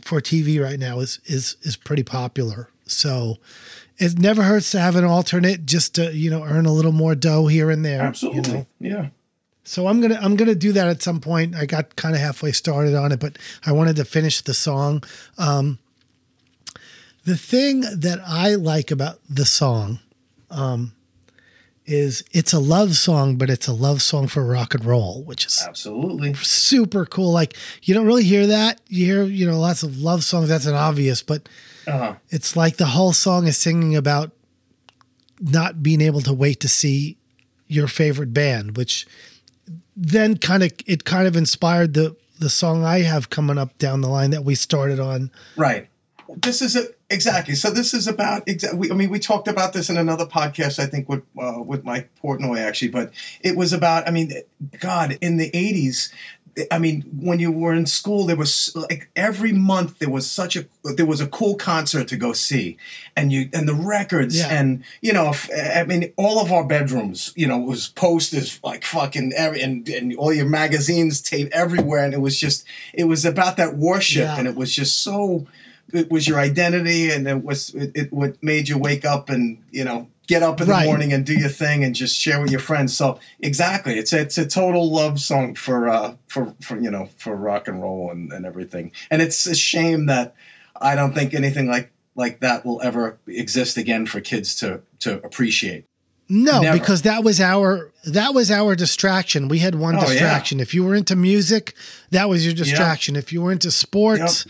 for 0.02 0.22
TV 0.22 0.64
right 0.64 0.80
now 0.80 1.00
is 1.00 1.20
is 1.26 1.58
is 1.64 1.76
pretty 1.76 2.04
popular. 2.04 2.70
So 2.86 3.38
it 3.98 4.18
never 4.20 4.44
hurts 4.44 4.72
to 4.72 4.80
have 4.80 4.96
an 4.96 5.04
alternate 5.04 5.66
just 5.66 5.96
to 5.96 6.14
you 6.16 6.30
know 6.30 6.44
earn 6.44 6.66
a 6.66 6.72
little 6.72 6.92
more 6.94 7.14
dough 7.16 7.48
here 7.48 7.70
and 7.72 7.84
there. 7.84 7.98
you 8.02 8.08
Absolutely. 8.08 8.54
know? 8.54 8.68
Yeah. 8.80 9.08
So 9.68 9.88
I'm 9.88 10.00
gonna 10.00 10.18
I'm 10.22 10.38
gonna 10.38 10.56
do 10.56 10.72
that 10.72 10.88
at 10.88 11.02
some 11.02 11.20
point. 11.20 11.54
I 11.56 11.66
got 11.66 11.96
kind 11.98 12.16
of 12.16 12.22
halfway 12.22 12.54
started 12.54 12.96
on 12.96 13.12
it, 13.12 13.20
but 13.20 13.38
I 13.66 13.74
wanted 13.74 13.98
to 13.98 14.06
finish 14.06 14.40
the 14.42 14.54
song. 14.54 15.04
Um, 15.38 15.80
the 17.26 17.36
thing 17.36 17.82
that 17.82 18.20
I 18.26 18.56
like 18.56 18.92
about 18.92 19.20
the 19.30 19.44
song 19.46 20.00
um, 20.50 20.94
is 21.86 22.24
it's 22.32 22.54
a 22.54 22.60
love 22.60 22.96
song, 22.96 23.36
but 23.36 23.50
it's 23.50 23.68
a 23.68 23.74
love 23.74 24.02
song 24.02 24.28
for 24.28 24.46
rock 24.46 24.74
and 24.74 24.86
roll, 24.86 25.24
which 25.24 25.46
is 25.46 25.62
Absolutely. 25.68 26.34
super 26.36 27.06
cool. 27.06 27.34
Like 27.34 27.54
you 27.84 27.94
don't 27.94 28.06
really 28.06 28.24
hear 28.24 28.48
that. 28.48 28.80
You 28.88 29.06
hear 29.06 29.24
you 29.26 29.46
know 29.46 29.60
lots 29.60 29.84
of 29.84 29.98
love 30.00 30.24
songs. 30.24 30.48
That's 30.48 30.66
an 30.66 30.76
obvious, 30.76 31.22
but 31.22 31.50
Uh-huh. 31.86 32.16
it's 32.30 32.56
like 32.56 32.78
the 32.78 32.86
whole 32.86 33.12
song 33.12 33.48
is 33.48 33.58
singing 33.58 33.98
about 33.98 34.32
not 35.42 35.84
being 35.84 36.00
able 36.00 36.22
to 36.22 36.34
wait 36.34 36.62
to 36.62 36.70
see 36.70 37.18
your 37.68 37.88
favorite 37.90 38.34
band, 38.34 38.78
which 38.78 39.06
then 39.96 40.38
kind 40.38 40.64
of 40.64 40.72
it 40.86 41.06
kind 41.06 41.28
of 41.28 41.36
inspired 41.36 41.94
the 41.94 42.16
the 42.40 42.50
song 42.50 42.84
I 42.84 43.00
have 43.00 43.30
coming 43.30 43.58
up 43.58 43.78
down 43.78 44.02
the 44.02 44.10
line 44.10 44.32
that 44.32 44.44
we 44.44 44.56
started 44.56 45.00
on. 45.00 45.32
Right. 45.56 45.88
This 46.36 46.62
is 46.62 46.76
a, 46.76 46.88
exactly. 47.10 47.56
So 47.56 47.72
this 47.72 47.94
is 47.94 48.08
about. 48.08 48.48
exactly. 48.48 48.92
I 48.92 48.94
mean, 48.94 49.10
we 49.10 49.18
talked 49.18 49.48
about 49.48 49.74
this 49.74 49.90
in 49.90 49.98
another 49.98 50.26
podcast. 50.26 50.78
I 50.78 50.86
think 50.86 51.08
with 51.08 51.24
uh, 51.40 51.62
with 51.64 51.84
Mike 51.84 52.10
Portnoy 52.22 52.60
actually, 52.60 52.90
but 52.90 53.12
it 53.42 53.56
was 53.56 53.74
about. 53.74 54.08
I 54.08 54.12
mean, 54.12 54.34
God, 54.80 55.18
in 55.22 55.38
the 55.38 55.50
eighties. 55.56 56.12
I 56.72 56.80
mean, 56.80 57.04
when 57.20 57.40
you 57.40 57.52
were 57.52 57.74
in 57.74 57.86
school, 57.86 58.26
there 58.26 58.36
was 58.36 58.72
like 58.76 59.10
every 59.16 59.52
month 59.52 60.00
there 60.00 60.10
was 60.10 60.30
such 60.30 60.56
a 60.56 60.66
there 60.84 61.06
was 61.06 61.22
a 61.22 61.28
cool 61.28 61.56
concert 61.56 62.08
to 62.08 62.18
go 62.18 62.34
see, 62.34 62.78
and 63.16 63.32
you 63.32 63.50
and 63.54 63.68
the 63.68 63.76
records 63.76 64.38
Yeah. 64.40 64.48
and 64.60 64.84
you 65.02 65.14
know, 65.14 65.30
if, 65.30 65.50
I 65.54 65.84
mean, 65.84 66.14
all 66.18 66.40
of 66.40 66.52
our 66.52 66.64
bedrooms, 66.64 67.32
you 67.36 67.48
know, 67.48 67.58
was 67.58 67.90
posters 67.90 68.60
like 68.64 68.84
fucking 68.84 69.34
every 69.36 69.62
and, 69.62 69.88
and 69.90 70.16
all 70.16 70.34
your 70.34 70.48
magazines 70.50 71.22
taped 71.22 71.54
everywhere, 71.54 72.04
and 72.06 72.14
it 72.14 72.22
was 72.22 72.40
just 72.40 72.66
it 72.94 73.04
was 73.06 73.24
about 73.26 73.58
that 73.58 73.78
worship, 73.78 74.24
Yeah. 74.24 74.38
and 74.38 74.48
it 74.48 74.56
was 74.56 74.74
just 74.74 75.02
so 75.02 75.46
it 75.94 76.12
was 76.12 76.28
your 76.28 76.40
identity 76.40 77.10
and 77.12 77.28
it 77.28 77.44
was 77.44 77.74
it, 77.74 77.92
it 77.96 78.12
what 78.14 78.42
made 78.44 78.68
you 78.68 78.78
wake 78.78 79.06
up 79.06 79.30
and 79.30 79.58
you 79.72 79.86
know 79.86 80.08
get 80.28 80.44
up 80.44 80.60
in 80.62 80.68
Right. 80.68 80.82
the 80.84 80.88
morning 80.88 81.14
and 81.14 81.26
do 81.26 81.34
your 81.34 81.50
thing 81.50 81.84
and 81.84 81.96
just 81.96 82.16
share 82.20 82.42
with 82.42 82.52
your 82.52 82.60
friends 82.60 82.96
so 82.96 83.20
exactly 83.40 83.98
it's 83.98 84.14
a, 84.14 84.20
it's 84.20 84.38
a 84.38 84.46
total 84.46 84.92
love 84.92 85.20
song 85.20 85.56
for 85.56 85.88
uh 85.90 86.16
for 86.28 86.54
for 86.62 86.80
you 86.80 86.92
know 86.92 87.10
for 87.18 87.36
rock 87.36 87.68
and 87.68 87.82
roll 87.82 88.12
and, 88.12 88.32
and 88.34 88.46
everything 88.46 88.92
and 89.10 89.22
it's 89.22 89.46
a 89.48 89.56
shame 89.56 90.06
that 90.08 90.36
i 90.82 90.96
don't 90.96 91.14
think 91.14 91.34
anything 91.34 91.68
like 91.68 91.92
like 92.16 92.40
that 92.42 92.66
will 92.66 92.82
ever 92.82 93.18
exist 93.28 93.78
again 93.78 94.06
for 94.06 94.20
kids 94.22 94.56
to 94.56 94.82
to 95.00 95.16
appreciate 95.26 95.86
No, 96.30 96.62
Never. 96.62 96.78
because 96.78 97.04
that 97.04 97.24
was 97.24 97.40
our 97.40 97.92
that 98.04 98.34
was 98.34 98.52
our 98.52 98.76
distraction. 98.76 99.48
We 99.48 99.60
had 99.60 99.76
one 99.76 99.96
Oh, 99.96 100.00
yeah. 100.02 100.08
distraction. 100.10 100.60
If 100.60 100.74
you 100.74 100.84
were 100.84 100.94
into 100.96 101.16
music, 101.16 101.74
that 102.12 102.28
was 102.28 102.44
your 102.46 102.54
distraction. 102.54 103.16
If 103.16 103.32
you 103.32 103.42
were 103.44 103.54
into 103.54 103.72
sports, 103.72 104.46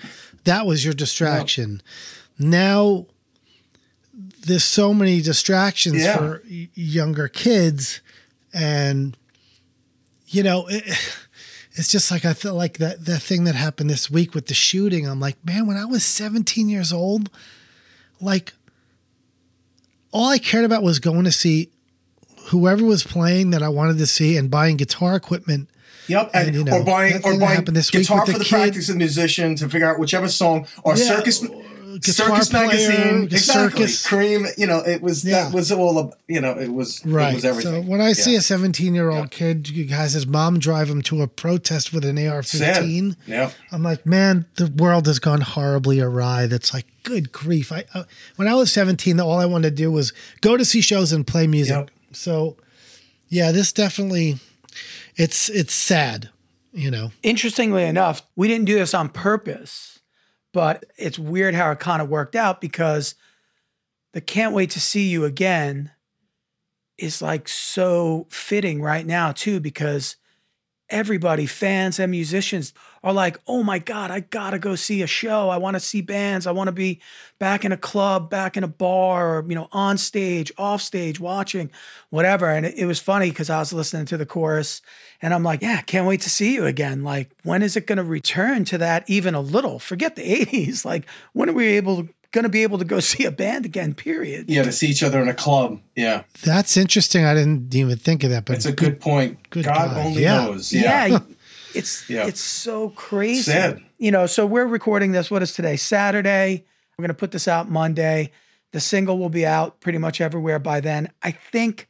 that 0.45 0.65
was 0.65 0.83
your 0.83 0.95
distraction. 0.95 1.81
Now 2.39 3.05
there's 4.47 4.63
so 4.63 4.93
many 4.93 5.21
distractions 5.21 6.01
Yeah. 6.03 6.17
for 6.17 6.43
younger 6.45 7.27
kids 7.27 8.01
and 8.53 9.17
you 10.29 10.43
know, 10.43 10.67
it, 10.67 10.83
it's 11.73 11.89
just 11.91 12.11
like 12.11 12.25
I 12.25 12.33
feel 12.33 12.55
like 12.55 12.77
that 12.79 13.05
that 13.05 13.21
thing 13.21 13.43
that 13.45 13.55
happened 13.55 13.89
this 13.89 14.09
week 14.09 14.33
with 14.33 14.47
the 14.47 14.53
shooting. 14.53 15.07
I'm 15.07 15.19
like, 15.19 15.37
man, 15.45 15.67
when 15.67 15.77
I 15.77 15.85
was 15.85 16.03
17 16.03 16.69
years 16.69 16.91
old, 16.91 17.29
like 18.19 18.53
all 20.11 20.29
I 20.29 20.37
cared 20.37 20.65
about 20.65 20.83
was 20.83 20.99
going 20.99 21.25
to 21.25 21.31
see 21.31 21.69
whoever 22.49 22.83
was 22.85 23.03
playing 23.03 23.51
that 23.51 23.61
I 23.61 23.69
wanted 23.69 23.97
to 23.99 24.07
see 24.07 24.37
and 24.37 24.49
buying 24.49 24.77
guitar 24.77 25.15
equipment. 25.15 25.69
Yep, 26.07 26.31
and, 26.33 26.47
And, 26.47 26.55
you 26.55 26.63
know, 26.63 26.77
or 26.79 26.83
buying 26.85 27.15
or 27.25 27.37
buying 27.37 27.65
guitar 27.65 28.25
for 28.25 28.31
the 28.31 28.39
the 28.39 28.45
Practicing 28.45 28.97
Musician 28.97 29.55
to 29.57 29.67
figure 29.67 29.89
out 29.89 29.99
whichever 29.99 30.29
song 30.29 30.65
or 30.83 30.95
Yeah, 30.95 31.03
circus 31.17 31.43
circus 32.01 32.49
player, 32.49 32.67
magazine 32.67 33.19
the 33.29 33.35
exactly 33.35 33.87
circus. 33.87 34.07
Creem 34.07 34.47
you 34.57 34.67
know 34.67 34.79
it 34.79 35.01
was 35.01 35.23
Yeah. 35.25 35.45
that 35.45 35.53
was 35.53 35.71
all 35.71 36.13
you 36.27 36.41
know 36.41 36.57
it 36.57 36.73
was 36.73 36.99
it 36.99 37.05
Right. 37.09 37.33
was 37.35 37.45
everything 37.45 37.83
So 37.83 37.89
when 37.89 38.01
I 38.01 38.13
see 38.13 38.35
a 38.35 38.41
17 38.41 38.93
year 38.95 39.09
old 39.09 39.31
kid 39.31 39.67
who 39.67 39.85
has 39.87 40.13
his 40.13 40.25
mom 40.27 40.59
drive 40.59 40.89
him 40.89 41.01
to 41.03 41.21
a 41.21 41.27
protest 41.27 41.93
with 41.93 42.05
an 42.05 42.17
AR 42.17 42.43
15, 42.43 43.11
Sad. 43.11 43.17
yeah 43.27 43.51
I'm 43.71 43.83
like, 43.83 44.05
man, 44.05 44.45
the 44.55 44.67
world 44.67 45.07
has 45.07 45.19
gone 45.19 45.41
horribly 45.41 45.99
awry. 45.99 46.45
That's 46.47 46.73
like, 46.73 46.85
good 47.03 47.31
grief. 47.31 47.71
I, 47.71 47.85
uh, 47.93 48.03
when 48.37 48.47
I 48.47 48.55
was 48.55 48.71
17, 48.71 49.19
all 49.19 49.39
I 49.39 49.45
wanted 49.45 49.69
to 49.71 49.75
do 49.75 49.91
was 49.91 50.13
go 50.41 50.57
to 50.57 50.63
see 50.65 50.81
shows 50.81 51.11
and 51.13 51.25
play 51.27 51.47
music. 51.47 51.75
Yep. 51.75 51.91
So, 52.13 52.57
yeah, 53.29 53.51
this 53.51 53.71
definitely, 53.73 54.37
it's 55.15 55.49
it's 55.49 55.73
sad, 55.73 56.29
you 56.73 56.89
know. 56.91 57.11
Interestingly 57.23 57.83
enough, 57.83 58.21
we 58.35 58.47
didn't 58.47 58.65
do 58.65 58.75
this 58.75 58.93
on 58.93 59.09
purpose, 59.09 59.96
but 60.57 60.85
it's 60.97 61.19
weird 61.19 61.53
how 61.53 61.69
it 61.69 61.77
kind 61.77 62.01
of 62.01 62.09
worked 62.09 62.35
out 62.35 62.61
because 62.61 63.13
the 64.13 64.21
can't 64.21 64.55
wait 64.55 64.71
to 64.71 64.79
see 64.79 65.07
you 65.07 65.23
again 65.23 65.91
is 66.97 67.21
like 67.21 67.47
so 67.47 68.25
fitting 68.31 68.81
right 68.81 69.05
now 69.05 69.31
too 69.31 69.59
because 69.59 70.15
everybody 70.89 71.45
fans 71.45 71.99
and 71.99 72.09
musicians 72.09 72.73
are 73.03 73.13
like 73.13 73.37
oh 73.47 73.63
my 73.63 73.79
god 73.79 74.11
i 74.11 74.19
gotta 74.19 74.59
go 74.59 74.75
see 74.75 75.01
a 75.01 75.07
show. 75.07 75.49
I 75.49 75.57
want 75.57 75.75
to 75.75 75.79
see 75.79 76.01
bands. 76.01 76.47
I 76.47 76.51
want 76.51 76.67
to 76.67 76.71
be 76.71 76.99
back 77.39 77.63
in 77.65 77.71
a 77.71 77.77
club 77.77 78.29
back 78.29 78.57
in 78.57 78.63
a 78.63 78.67
bar 78.67 79.37
or 79.39 79.45
you 79.47 79.55
know 79.55 79.67
on 79.71 79.97
stage 79.97 80.51
off 80.57 80.81
stage 80.81 81.19
watching 81.19 81.69
whatever. 82.09 82.49
And 82.49 82.65
it, 82.65 82.75
it 82.77 82.85
was 82.85 82.99
funny 82.99 83.29
because 83.29 83.49
i 83.49 83.59
was 83.59 83.71
listening 83.73 84.05
to 84.07 84.17
the 84.17 84.25
chorus 84.25 84.81
and 85.21 85.33
i'm 85.33 85.43
like 85.43 85.61
yeah 85.61 85.81
can't 85.81 86.07
wait 86.07 86.21
to 86.21 86.29
see 86.29 86.53
you 86.53 86.65
again. 86.65 87.03
Like 87.03 87.31
when 87.43 87.61
is 87.63 87.75
it 87.75 87.87
going 87.87 87.97
to 87.97 88.03
return 88.03 88.65
to 88.65 88.77
that 88.79 89.03
even 89.07 89.35
a 89.35 89.41
little? 89.41 89.79
Forget 89.79 90.15
the 90.15 90.23
80s 90.45 90.83
like 90.85 91.05
when 91.33 91.49
are 91.49 91.53
we 91.53 91.67
able 91.67 92.07
going 92.33 92.43
to 92.43 92.49
be 92.49 92.63
able 92.63 92.77
to 92.77 92.85
go 92.85 92.99
see 93.11 93.23
a 93.25 93.31
band 93.31 93.65
again 93.65 93.93
period? 93.93 94.49
Yeah 94.49 94.63
to 94.63 94.71
see 94.71 94.87
each 94.87 95.03
other 95.03 95.21
in 95.21 95.27
a 95.27 95.33
club. 95.33 95.79
Yeah. 95.95 96.23
That's 96.43 96.75
interesting. 96.77 97.25
I 97.25 97.33
didn't 97.33 97.73
even 97.73 97.97
think 97.97 98.23
of 98.23 98.31
that, 98.31 98.45
but 98.45 98.55
it's 98.57 98.65
a 98.65 98.71
good 98.73 98.99
point. 98.99 99.37
good 99.49 99.65
god 99.65 99.91
God. 99.91 100.05
only 100.05 100.23
Yeah. 100.23 100.45
knows. 100.45 100.73
Yeah, 100.73 101.05
yeah, 101.05 101.19
it's 101.77 102.09
Yeah. 102.09 102.27
it's 102.27 102.41
so 102.41 102.89
crazy. 102.89 103.51
Sad. 103.51 103.81
you 103.97 104.11
know 104.11 104.25
so 104.25 104.45
we're 104.45 104.65
recording 104.65 105.11
this 105.11 105.29
what 105.31 105.41
is 105.43 105.53
today? 105.53 105.75
Saturday. 105.75 106.65
We're 106.97 107.03
going 107.03 107.09
to 107.09 107.19
put 107.19 107.31
this 107.31 107.47
out 107.47 107.69
monday. 107.69 108.31
The 108.73 108.79
single 108.79 109.17
will 109.17 109.29
be 109.29 109.45
out 109.45 109.79
pretty 109.79 109.97
much 109.97 110.19
everywhere 110.19 110.59
by 110.59 110.79
then. 110.81 111.09
I 111.23 111.31
think 111.31 111.87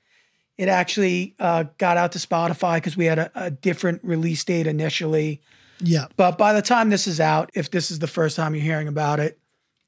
it 0.57 0.67
actually 0.69 1.35
uh, 1.39 1.65
got 1.77 1.97
out 1.97 2.11
to 2.13 2.19
spotify 2.19 2.75
because 2.77 2.97
we 2.97 3.05
had 3.05 3.19
a, 3.19 3.31
a 3.35 3.51
different 3.51 4.03
release 4.03 4.43
date 4.43 4.67
initially. 4.67 5.41
Yeah. 5.79 6.07
but 6.17 6.37
by 6.39 6.53
the 6.53 6.61
time 6.63 6.89
this 6.89 7.05
is 7.07 7.19
out 7.19 7.51
if 7.53 7.69
this 7.69 7.91
is 7.91 7.99
the 7.99 8.07
first 8.07 8.35
time 8.35 8.55
you're 8.55 8.63
hearing 8.63 8.87
about 8.87 9.19
it 9.19 9.39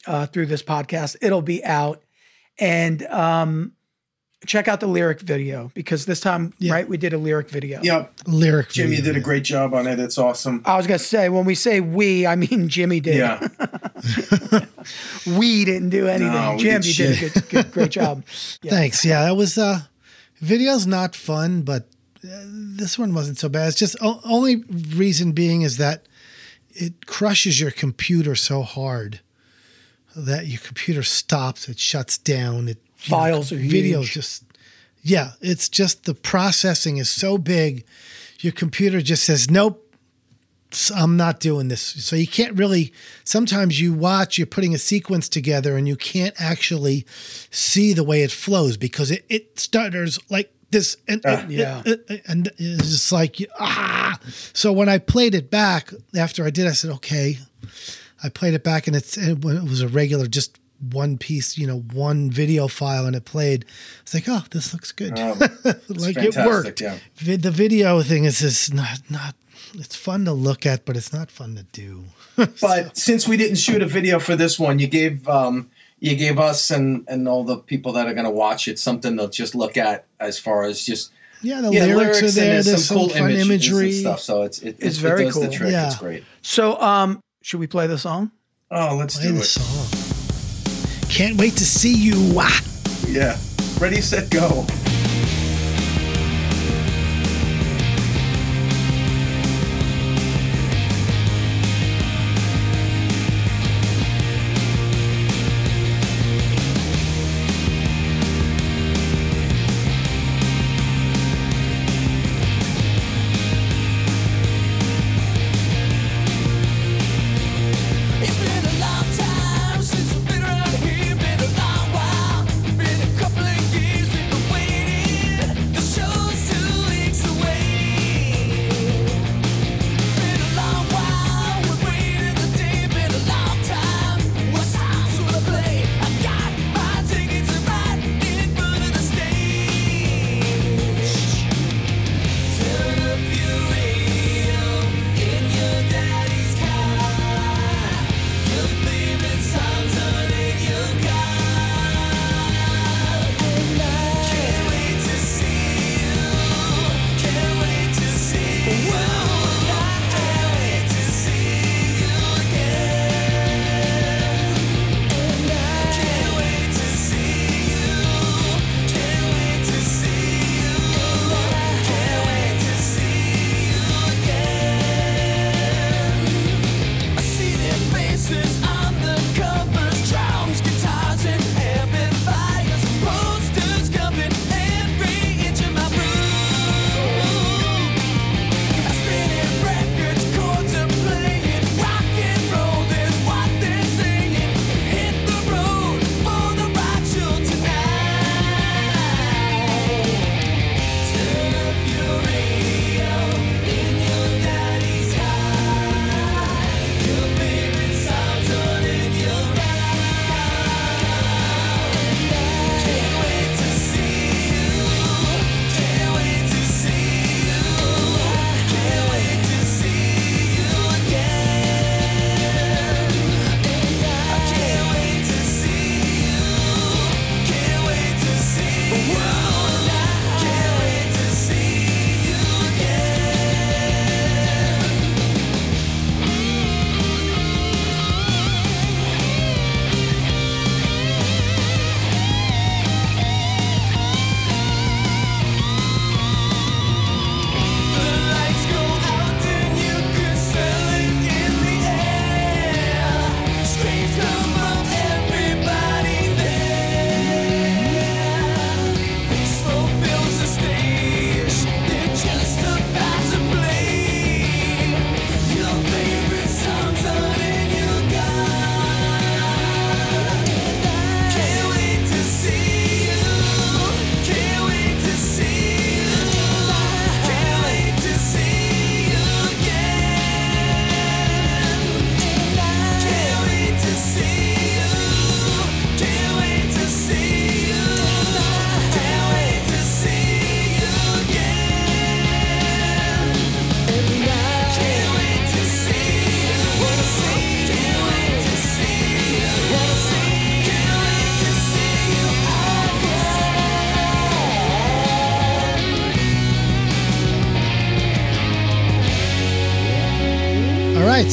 uh, 0.06 0.28
through 0.28 0.46
this 0.46 0.62
podcast 0.64 1.16
it'll 1.22 1.42
be 1.42 1.64
out. 1.66 2.02
And 2.60 3.04
um, 3.08 3.74
check 4.46 4.68
out 4.68 4.80
the 4.80 4.88
lyric 4.88 5.20
video 5.20 5.70
because 5.74 6.06
this 6.06 6.20
time, 6.22 6.54
Yeah. 6.60 6.74
right, 6.74 6.88
we 6.88 6.98
did 6.98 7.14
a 7.14 7.18
lyric 7.18 7.50
video. 7.50 7.80
Yeah, 7.84 8.06
Lyric. 8.26 8.70
Jim, 8.70 8.90
you 8.90 8.98
video. 8.98 9.14
did 9.14 9.20
a 9.22 9.24
great 9.24 9.44
job 9.44 9.74
on 9.74 9.86
it. 9.88 10.00
It's 10.00 10.18
awesome. 10.18 10.62
I 10.66 10.78
was 10.78 10.88
gonna 10.88 11.00
say 11.00 11.30
when 11.30 11.46
we 11.46 11.56
say 11.56 11.82
we, 11.82 12.26
I 12.26 12.36
mean 12.36 12.70
Jimmy 12.70 13.00
did. 13.02 13.16
Yeah, 13.18 13.48
We 15.28 15.66
didn't 15.66 15.90
do 15.90 16.08
anything. 16.08 16.32
No, 16.34 16.56
we 16.56 16.64
Jim, 16.64 16.82
did 16.82 16.98
you 16.98 17.06
did 17.08 17.18
a 17.18 17.30
good, 17.40 17.50
good, 17.50 17.72
great 17.72 17.92
job. 17.92 18.24
Yeah. 18.62 18.72
Thanks. 18.72 19.06
Yeah, 19.06 19.24
that 19.26 19.36
was 19.36 19.58
uh 19.58 19.82
video's 20.40 20.86
not 20.88 21.16
fun, 21.16 21.62
but 21.62 21.84
uh, 22.24 22.28
this 22.46 22.98
one 23.00 23.14
wasn't 23.14 23.38
so 23.38 23.50
bad. 23.50 23.68
It's 23.70 23.78
just 23.78 23.96
o- 24.02 24.20
only 24.26 24.64
reason 24.96 25.32
being 25.34 25.62
is 25.62 25.78
that 25.78 26.06
it 26.72 27.06
crushes 27.06 27.60
your 27.60 27.72
computer 27.72 28.36
so 28.36 28.62
hard 28.62 29.20
that 30.16 30.48
your 30.48 30.60
computer 30.60 31.04
stops, 31.04 31.70
it 31.70 31.80
shuts 31.80 32.18
down, 32.18 32.68
it 32.68 32.78
you 33.04 33.12
know, 33.12 33.18
Files 33.18 33.52
are 33.52 33.56
videos 33.58 34.00
huge. 34.02 34.14
just 34.14 34.44
yeah, 35.02 35.32
it's 35.42 35.70
just 35.70 36.04
the 36.06 36.14
processing 36.14 36.98
is 36.98 37.10
so 37.10 37.38
big, 37.38 37.86
your 38.42 38.52
computer 38.54 39.02
just 39.02 39.24
says 39.24 39.50
nope. 39.50 39.86
i'm 40.96 41.18
not 41.18 41.40
doing 41.40 41.68
this. 41.70 41.82
So 41.82 42.16
you 42.16 42.28
can't 42.28 42.56
really. 42.58 42.94
Sometimes 43.24 43.80
you 43.82 43.94
watch, 43.94 44.38
you're 44.38 44.46
putting 44.48 44.76
a 44.76 44.78
sequence 44.78 45.28
together, 45.30 45.78
and 45.78 45.88
you 45.88 45.96
can't 45.96 46.36
actually 46.40 47.06
see 47.50 47.94
the 47.94 48.04
way 48.04 48.22
it 48.24 48.32
flows 48.32 48.78
because 48.78 49.10
it, 49.12 49.26
it 49.30 49.60
stutters 49.60 50.20
like 50.30 50.52
this, 50.70 50.98
and 51.08 51.22
Ah. 51.26 51.46
Yeah. 51.50 51.82
and 52.28 52.52
it's 52.58 52.90
just 52.92 53.12
like 53.12 53.38
ah. 53.60 54.20
So 54.54 54.72
when 54.74 54.90
I 54.90 54.98
played 55.00 55.34
it 55.34 55.50
back 55.50 55.92
after 56.16 56.44
I 56.46 56.50
did, 56.52 56.68
I 56.68 56.74
said, 56.74 56.92
okay. 56.92 57.40
I 58.24 58.28
played 58.30 58.54
it 58.54 58.64
back, 58.64 58.86
and 58.86 58.96
it's 58.96 59.16
and 59.18 59.44
it 59.44 59.64
was 59.64 59.82
a 59.82 59.88
regular, 59.88 60.28
just 60.28 60.59
one 60.92 61.18
piece, 61.18 61.58
you 61.58 61.68
know, 61.68 61.80
one 61.94 62.30
video 62.32 62.68
file, 62.68 63.06
and 63.06 63.16
it 63.16 63.26
played. 63.26 63.66
It's 64.02 64.14
like, 64.14 64.26
oh, 64.28 64.44
this 64.52 64.74
looks 64.74 64.92
good. 64.92 65.18
Um, 65.20 65.40
like 65.90 66.18
it 66.18 66.36
worked. 66.36 66.82
yeah. 66.82 66.98
Vi- 67.18 67.36
the 67.38 67.52
video 67.52 68.02
thing 68.02 68.24
is 68.26 68.40
just 68.40 68.74
not 68.74 69.00
not. 69.10 69.36
It's 69.76 69.96
fun 69.96 70.26
to 70.26 70.32
look 70.34 70.66
at, 70.66 70.86
but 70.86 70.98
it's 70.98 71.14
not 71.14 71.30
fun 71.30 71.56
to 71.56 71.64
do. 71.64 72.06
but 72.62 72.98
since 72.98 73.28
we 73.28 73.38
didn't 73.38 73.58
shoot 73.58 73.82
a 73.82 73.86
video 73.86 74.18
for 74.20 74.36
this 74.36 74.58
one, 74.58 74.80
you 74.80 74.88
gave 74.88 75.28
um, 75.28 75.70
you 76.00 76.16
gave 76.16 76.40
us 76.40 76.72
and 76.72 77.04
and 77.08 77.28
all 77.28 77.44
the 77.44 77.58
people 77.58 77.92
that 77.94 78.08
are 78.08 78.14
going 78.14 78.26
to 78.26 78.32
watch 78.32 78.68
it 78.68 78.80
something 78.80 79.18
to 79.18 79.28
just 79.30 79.54
look 79.56 79.78
at 79.78 80.06
as 80.20 80.40
far 80.40 80.64
as 80.64 80.84
just 80.84 81.12
Yeah, 81.42 81.62
the 81.62 81.72
yeah, 81.72 81.86
lyrics, 81.86 82.22
are 82.22 82.26
and 82.26 82.34
there. 82.34 82.64
There's, 82.64 82.86
some, 82.86 82.98
cool 82.98 83.10
fun 83.10 83.30
imagery. 83.32 83.88
and 83.92 83.96
stuff. 83.96 84.20
So 84.22 84.42
it's 84.44 84.60
it, 84.60 84.78
It's 84.80 84.98
it, 84.98 85.02
very 85.02 85.24
it 85.24 85.26
does 85.26 85.34
cool. 85.36 85.44
the 85.44 85.50
trick. 85.52 85.72
Yeah. 85.72 85.88
It's 85.88 85.98
great. 85.98 86.24
So, 86.42 86.80
um, 86.82 87.20
should 87.44 87.60
we 87.60 87.68
play 87.68 87.86
the 87.88 87.98
song? 87.98 88.32
Oh, 88.72 88.96
let's 88.98 89.18
Play 89.18 89.28
do 89.28 89.34
the 89.34 89.40
it. 89.42 89.44
song. 89.46 90.09
Can't 91.10 91.38
wait 91.38 91.54
to 91.58 91.66
see 91.66 91.94
you. 91.94 92.36
Ah. 92.38 92.64
Yeah, 93.08 93.38
ready, 93.80 94.00
set, 94.00 94.30
go. 94.30 94.66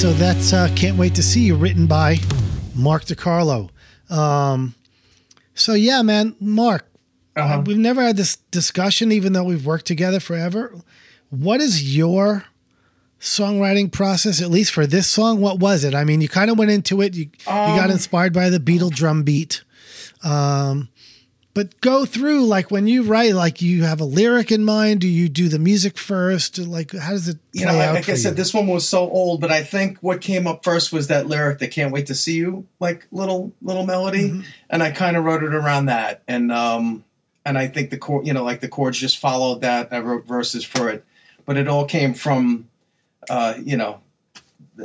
So 0.07 0.13
that's 0.13 0.53
uh, 0.53 0.69
Can't 0.77 0.97
Wait 0.97 1.17
to 1.17 1.23
See 1.23 1.41
You, 1.41 1.57
written 1.57 1.89
by 1.89 2.19
Mark 2.77 3.07
DiCarlo. 3.07 3.71
Um, 4.09 4.77
so, 5.53 5.75
yeah, 5.75 6.01
man, 6.03 6.37
Mark, 6.39 6.89
Uh-huh. 7.35 7.65
we've 7.67 7.77
never 7.77 8.01
had 8.03 8.17
this 8.17 8.37
discussion, 8.53 9.11
even 9.11 9.33
though 9.33 9.43
we've 9.43 9.67
worked 9.67 9.85
together 9.87 10.21
forever. 10.21 10.73
What 11.31 11.61
is 11.61 11.97
your 11.97 12.45
songwriting 13.19 13.91
process, 13.91 14.41
at 14.41 14.49
least 14.49 14.71
for 14.71 14.87
this 14.87 15.09
song? 15.09 15.41
What 15.41 15.59
was 15.59 15.83
it? 15.83 15.93
I 15.93 16.05
mean, 16.05 16.21
you 16.21 16.29
kind 16.29 16.53
of 16.53 16.57
went 16.57 16.71
into 16.71 17.03
it, 17.03 17.17
you, 17.17 17.25
you 17.25 17.45
got 17.45 17.87
Um, 17.87 17.91
inspired 17.91 18.33
by 18.33 18.49
the 18.49 18.61
Beatle 18.61 18.93
drum 18.95 19.25
beat. 19.25 19.65
Um, 20.23 20.89
but 21.57 21.81
go 21.81 22.05
through 22.05 22.45
like 22.45 22.71
when 22.71 22.87
you 22.87 23.03
write, 23.03 23.33
like 23.33 23.63
you 23.63 23.85
have 23.85 23.99
a 23.99 24.05
lyric 24.05 24.53
in 24.53 24.63
mind. 24.63 25.01
Do 25.01 25.09
you 25.09 25.27
do 25.27 25.49
the 25.49 25.59
music 25.59 25.97
first? 25.97 26.59
Like 26.59 26.93
how 26.93 27.13
does 27.13 27.29
it 27.29 27.39
play 27.53 27.63
you 27.63 27.67
know, 27.67 27.73
like 27.79 28.11
I 28.11 28.15
said, 28.15 28.33
you? 28.33 28.35
this 28.35 28.53
one 28.53 28.67
was 28.67 28.87
so 28.87 29.09
old, 29.09 29.41
but 29.41 29.51
I 29.51 29.63
think 29.63 29.97
what 30.01 30.21
came 30.21 30.47
up 30.47 30.63
first 30.63 30.93
was 30.93 31.07
that 31.07 31.29
lyric 31.29 31.59
that 31.61 31.71
"Can't 31.71 31.95
wait 31.95 32.09
to 32.09 32.15
see 32.15 32.37
you," 32.37 32.67
like 32.79 33.07
little 33.11 33.55
little 33.63 33.87
melody, 33.87 34.29
Mm-hmm. 34.29 34.41
and 34.69 34.83
I 34.83 34.91
kind 34.91 35.17
of 35.17 35.25
wrote 35.25 35.43
it 35.43 35.55
around 35.55 35.87
that, 35.87 36.23
and 36.29 36.53
um, 36.53 37.05
and 37.47 37.57
I 37.57 37.69
think 37.69 37.89
the 37.89 37.97
chord, 37.97 38.27
you 38.27 38.35
know, 38.35 38.45
like 38.45 38.61
the 38.61 38.69
chords 38.69 38.99
just 38.99 39.17
followed 39.17 39.63
that. 39.63 39.91
I 39.95 40.01
wrote 40.01 40.27
verses 40.27 40.63
for 40.63 40.91
it, 40.91 41.07
but 41.47 41.57
it 41.57 41.69
all 41.69 41.87
came 41.87 42.13
from, 42.13 42.69
uh, 43.31 43.55
you 43.65 43.79
know, 43.79 44.01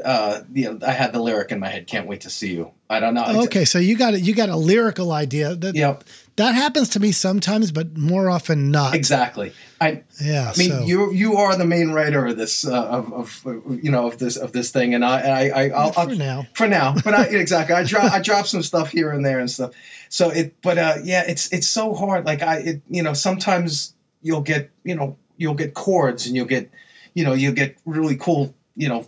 uh, 0.06 0.44
you 0.54 0.72
know, 0.72 0.88
I 0.88 0.92
had 0.92 1.12
the 1.12 1.20
lyric 1.20 1.52
in 1.52 1.60
my 1.60 1.68
head. 1.68 1.86
Can't 1.86 2.08
wait 2.08 2.22
to 2.22 2.30
see 2.30 2.54
you. 2.54 2.72
I 2.92 3.00
don't 3.00 3.14
know. 3.14 3.22
It's- 3.22 3.46
Okay, 3.46 3.66
so 3.66 3.80
you 3.80 3.96
got 3.96 4.14
it. 4.14 4.22
You 4.22 4.36
got 4.36 4.50
a 4.50 4.56
lyrical 4.56 5.12
idea. 5.14 5.56
That 5.56 5.76
Yep. 5.76 6.04
that 6.36 6.56
happens 6.56 6.90
to 6.90 7.00
me 7.00 7.12
sometimes, 7.14 7.72
but 7.72 7.96
more 7.98 8.30
often 8.30 8.70
not. 8.70 8.94
Exactly. 8.96 9.54
I 9.80 10.02
Yeah. 10.22 10.52
I 10.54 10.58
mean, 10.60 10.70
so 10.72 10.84
you 10.86 11.14
you 11.14 11.38
are 11.38 11.56
the 11.56 11.66
main 11.66 11.92
writer 11.92 12.26
of 12.28 12.38
this 12.38 12.66
uh, 12.68 12.74
of, 12.98 13.14
of 13.14 13.46
you 13.84 13.90
know 13.92 14.08
of 14.08 14.18
this 14.18 14.36
of 14.36 14.52
this 14.52 14.72
thing, 14.72 14.94
and 14.94 15.06
I 15.06 15.20
I, 15.22 15.42
I 15.64 15.70
I'll, 15.70 15.92
for 15.94 16.00
I'll, 16.02 16.16
now. 16.16 16.48
for 16.54 16.68
now, 16.68 16.96
but 17.04 17.14
I, 17.14 17.24
exactly, 17.46 17.76
I 17.76 17.84
drop 17.84 18.12
I 18.12 18.20
drop 18.20 18.46
some 18.46 18.62
stuff 18.62 18.92
here 18.92 19.12
and 19.12 19.26
there 19.26 19.40
and 19.40 19.50
stuff. 19.50 19.72
So 20.10 20.30
it, 20.30 20.56
but 20.62 20.78
uh, 20.78 20.96
yeah, 21.04 21.24
it's 21.26 21.48
it's 21.54 21.68
so 21.68 21.94
hard. 21.94 22.26
Like 22.26 22.42
I, 22.44 22.58
it, 22.58 22.82
you 22.90 23.02
know, 23.04 23.14
sometimes 23.14 23.94
you'll 24.22 24.42
get 24.42 24.70
you 24.84 24.96
know 24.96 25.16
you'll 25.38 25.56
get 25.56 25.74
chords 25.74 26.28
and 26.28 26.36
you'll 26.36 26.46
get 26.56 26.70
you 27.14 27.24
know 27.24 27.34
you'll 27.34 27.56
get 27.56 27.78
really 27.86 28.16
cool 28.18 28.54
you 28.76 28.88
know 28.90 29.06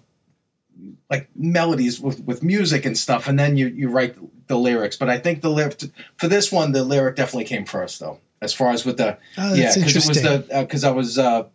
like 1.10 1.30
melodies 1.36 2.00
with 2.00 2.24
with 2.24 2.44
music 2.44 2.86
and 2.86 2.98
stuff, 2.98 3.28
and 3.28 3.38
then 3.40 3.58
you 3.58 3.68
you 3.68 3.90
write 3.90 4.16
the 4.48 4.58
lyrics. 4.58 4.98
But 4.98 5.10
I 5.10 5.18
think 5.18 5.42
the 5.42 5.50
lyric 5.50 5.82
for 6.18 6.28
this 6.28 6.52
one, 6.52 6.72
the 6.72 6.84
lyric 6.84 7.16
definitely 7.16 7.46
came 7.46 7.66
first 7.66 8.00
though, 8.00 8.20
as 8.42 8.54
far 8.54 8.72
as 8.72 8.86
with 8.86 8.98
the 8.98 9.18
Oh, 9.38 9.54
yeah, 9.54 9.74
because 9.76 9.96
it 9.96 10.08
was 10.08 10.22
the 10.22 10.46
because 10.62 10.84
I 10.84 10.92
was 10.92 11.18
uh, 11.18 11.46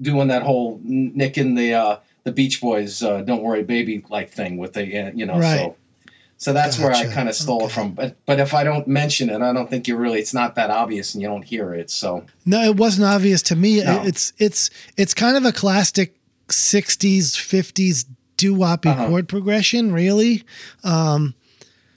doing 0.00 0.28
that 0.28 0.42
whole 0.42 0.80
Nick 0.82 1.36
and 1.36 1.56
the 1.56 1.74
uh, 1.74 1.96
the 2.24 2.32
Beach 2.32 2.60
Boys 2.60 3.02
uh, 3.02 3.22
"Don't 3.22 3.42
Worry, 3.42 3.62
Baby" 3.62 4.04
like 4.08 4.30
thing 4.30 4.56
with 4.56 4.72
the 4.74 4.82
uh, 4.98 5.10
you 5.14 5.26
know 5.26 5.38
Right. 5.38 5.58
so 5.58 5.76
so 6.36 6.52
that's 6.52 6.78
where 6.78 6.92
I 6.92 7.06
kind 7.06 7.28
of 7.28 7.34
stole 7.34 7.66
it 7.66 7.70
from. 7.72 7.92
But 7.92 8.16
but 8.26 8.40
if 8.40 8.54
I 8.54 8.64
don't 8.64 8.86
mention 8.86 9.30
it, 9.30 9.40
I 9.40 9.52
don't 9.52 9.70
think 9.70 9.88
you 9.88 9.96
really 9.96 10.18
it's 10.18 10.34
not 10.34 10.56
that 10.56 10.68
obvious 10.70 11.14
and 11.14 11.22
you 11.22 11.28
don't 11.28 11.44
hear 11.44 11.72
it. 11.72 11.90
So 11.90 12.26
No, 12.44 12.60
it 12.62 12.76
wasn't 12.76 13.06
obvious 13.06 13.40
to 13.42 13.56
me. 13.56 13.82
No. 13.82 14.02
It's 14.04 14.32
it's 14.38 14.70
it's 14.96 15.14
kind 15.14 15.36
of 15.36 15.44
a 15.44 15.52
classic 15.52 16.16
'60s, 16.48 17.32
'50s 17.36 18.04
doo-woppy 18.36 18.88
Uh-huh. 18.88 19.06
chord 19.08 19.28
progression, 19.28 19.92
really. 19.92 20.44
Um, 20.82 21.34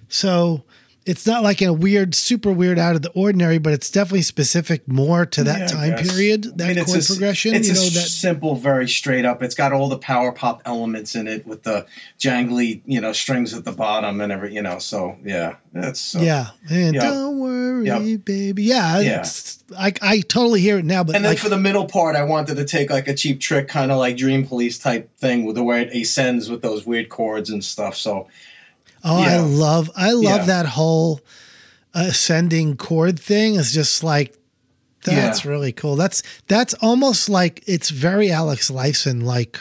so 0.10 0.63
it's 1.07 1.25
not 1.25 1.41
like 1.41 1.61
a 1.61 1.71
weird, 1.71 2.13
super 2.13 2.51
weird, 2.51 2.77
out 2.77 2.95
of 2.95 3.01
the 3.01 3.09
ordinary, 3.11 3.57
but 3.57 3.73
it's 3.73 3.89
definitely 3.89 4.21
specific 4.23 4.87
more 4.87 5.25
to 5.25 5.43
that 5.45 5.59
Yeah, 5.59 5.65
time 5.67 5.95
period. 5.95 6.57
That 6.57 6.65
I 6.71 6.73
mean, 6.73 6.83
chord 6.85 6.97
it's 6.97 7.09
a, 7.09 7.13
progression, 7.13 7.53
It's 7.55 7.67
you 7.67 7.73
know 7.73 7.79
that. 7.81 8.07
simple, 8.09 8.55
very 8.55 8.88
straight 8.89 9.23
up. 9.25 9.41
It's 9.41 9.55
got 9.55 9.71
all 9.73 9.88
the 9.89 9.97
power 9.97 10.32
pop 10.32 10.62
elements 10.65 11.15
in 11.15 11.27
it 11.27 11.47
with 11.47 11.63
the 11.63 11.86
jangly 12.19 12.82
you 12.86 12.99
know 13.01 13.13
strings 13.13 13.53
at 13.53 13.63
the 13.65 13.71
bottom 13.71 14.19
and 14.21 14.32
every 14.32 14.53
you 14.53 14.62
know. 14.62 14.79
So 14.79 15.15
yeah, 15.23 15.55
that's 15.73 15.99
so, 15.99 16.19
Yeah, 16.21 16.47
and 16.69 16.93
Yep. 16.95 17.03
don't 17.03 17.39
worry, 17.39 17.86
Yep. 17.88 18.25
baby. 18.25 18.63
Yeah, 18.63 18.99
Yeah. 18.99 19.25
I 19.77 19.93
I 20.01 20.19
totally 20.21 20.62
hear 20.62 20.77
it 20.79 20.86
now, 20.86 21.03
but 21.03 21.15
And 21.15 21.23
then 21.25 21.32
like, 21.32 21.39
for 21.39 21.49
the 21.49 21.58
middle 21.58 21.86
part, 21.86 22.15
I 22.15 22.23
wanted 22.23 22.55
to 22.58 22.65
take 22.65 22.89
like 22.89 23.08
a 23.08 23.13
cheap 23.13 23.39
trick, 23.39 23.67
kind 23.67 23.91
of 23.91 23.97
like 23.97 24.17
Dream 24.17 24.45
Police 24.45 24.77
type 24.77 25.10
thing, 25.17 25.45
with 25.45 25.55
the 25.55 25.63
way 25.63 25.82
it 25.84 25.95
ascends 25.95 26.49
with 26.49 26.62
those 26.62 26.86
weird 26.86 27.10
chords 27.10 27.49
and 27.49 27.63
stuff. 27.63 27.95
So 27.95 28.27
Oh, 29.10 29.17
I 29.22 29.38
love 29.38 29.89
I 29.96 30.12
love 30.12 30.24
Yeah. 30.41 30.46
that 30.46 30.65
whole 30.65 31.22
ascending 31.93 32.78
chord 32.78 33.20
thing. 33.20 33.56
It's 33.56 33.72
just 33.74 34.04
like 34.04 34.34
that's 35.04 35.46
Yeah. 35.46 35.52
really 35.52 35.72
cool. 35.72 35.96
That's 35.96 36.22
that's 36.48 36.74
almost 36.76 37.30
like 37.30 37.63
it's 37.65 37.89
very 37.89 38.30
Alex 38.32 38.70
Lifeson 38.70 39.24
like 39.24 39.60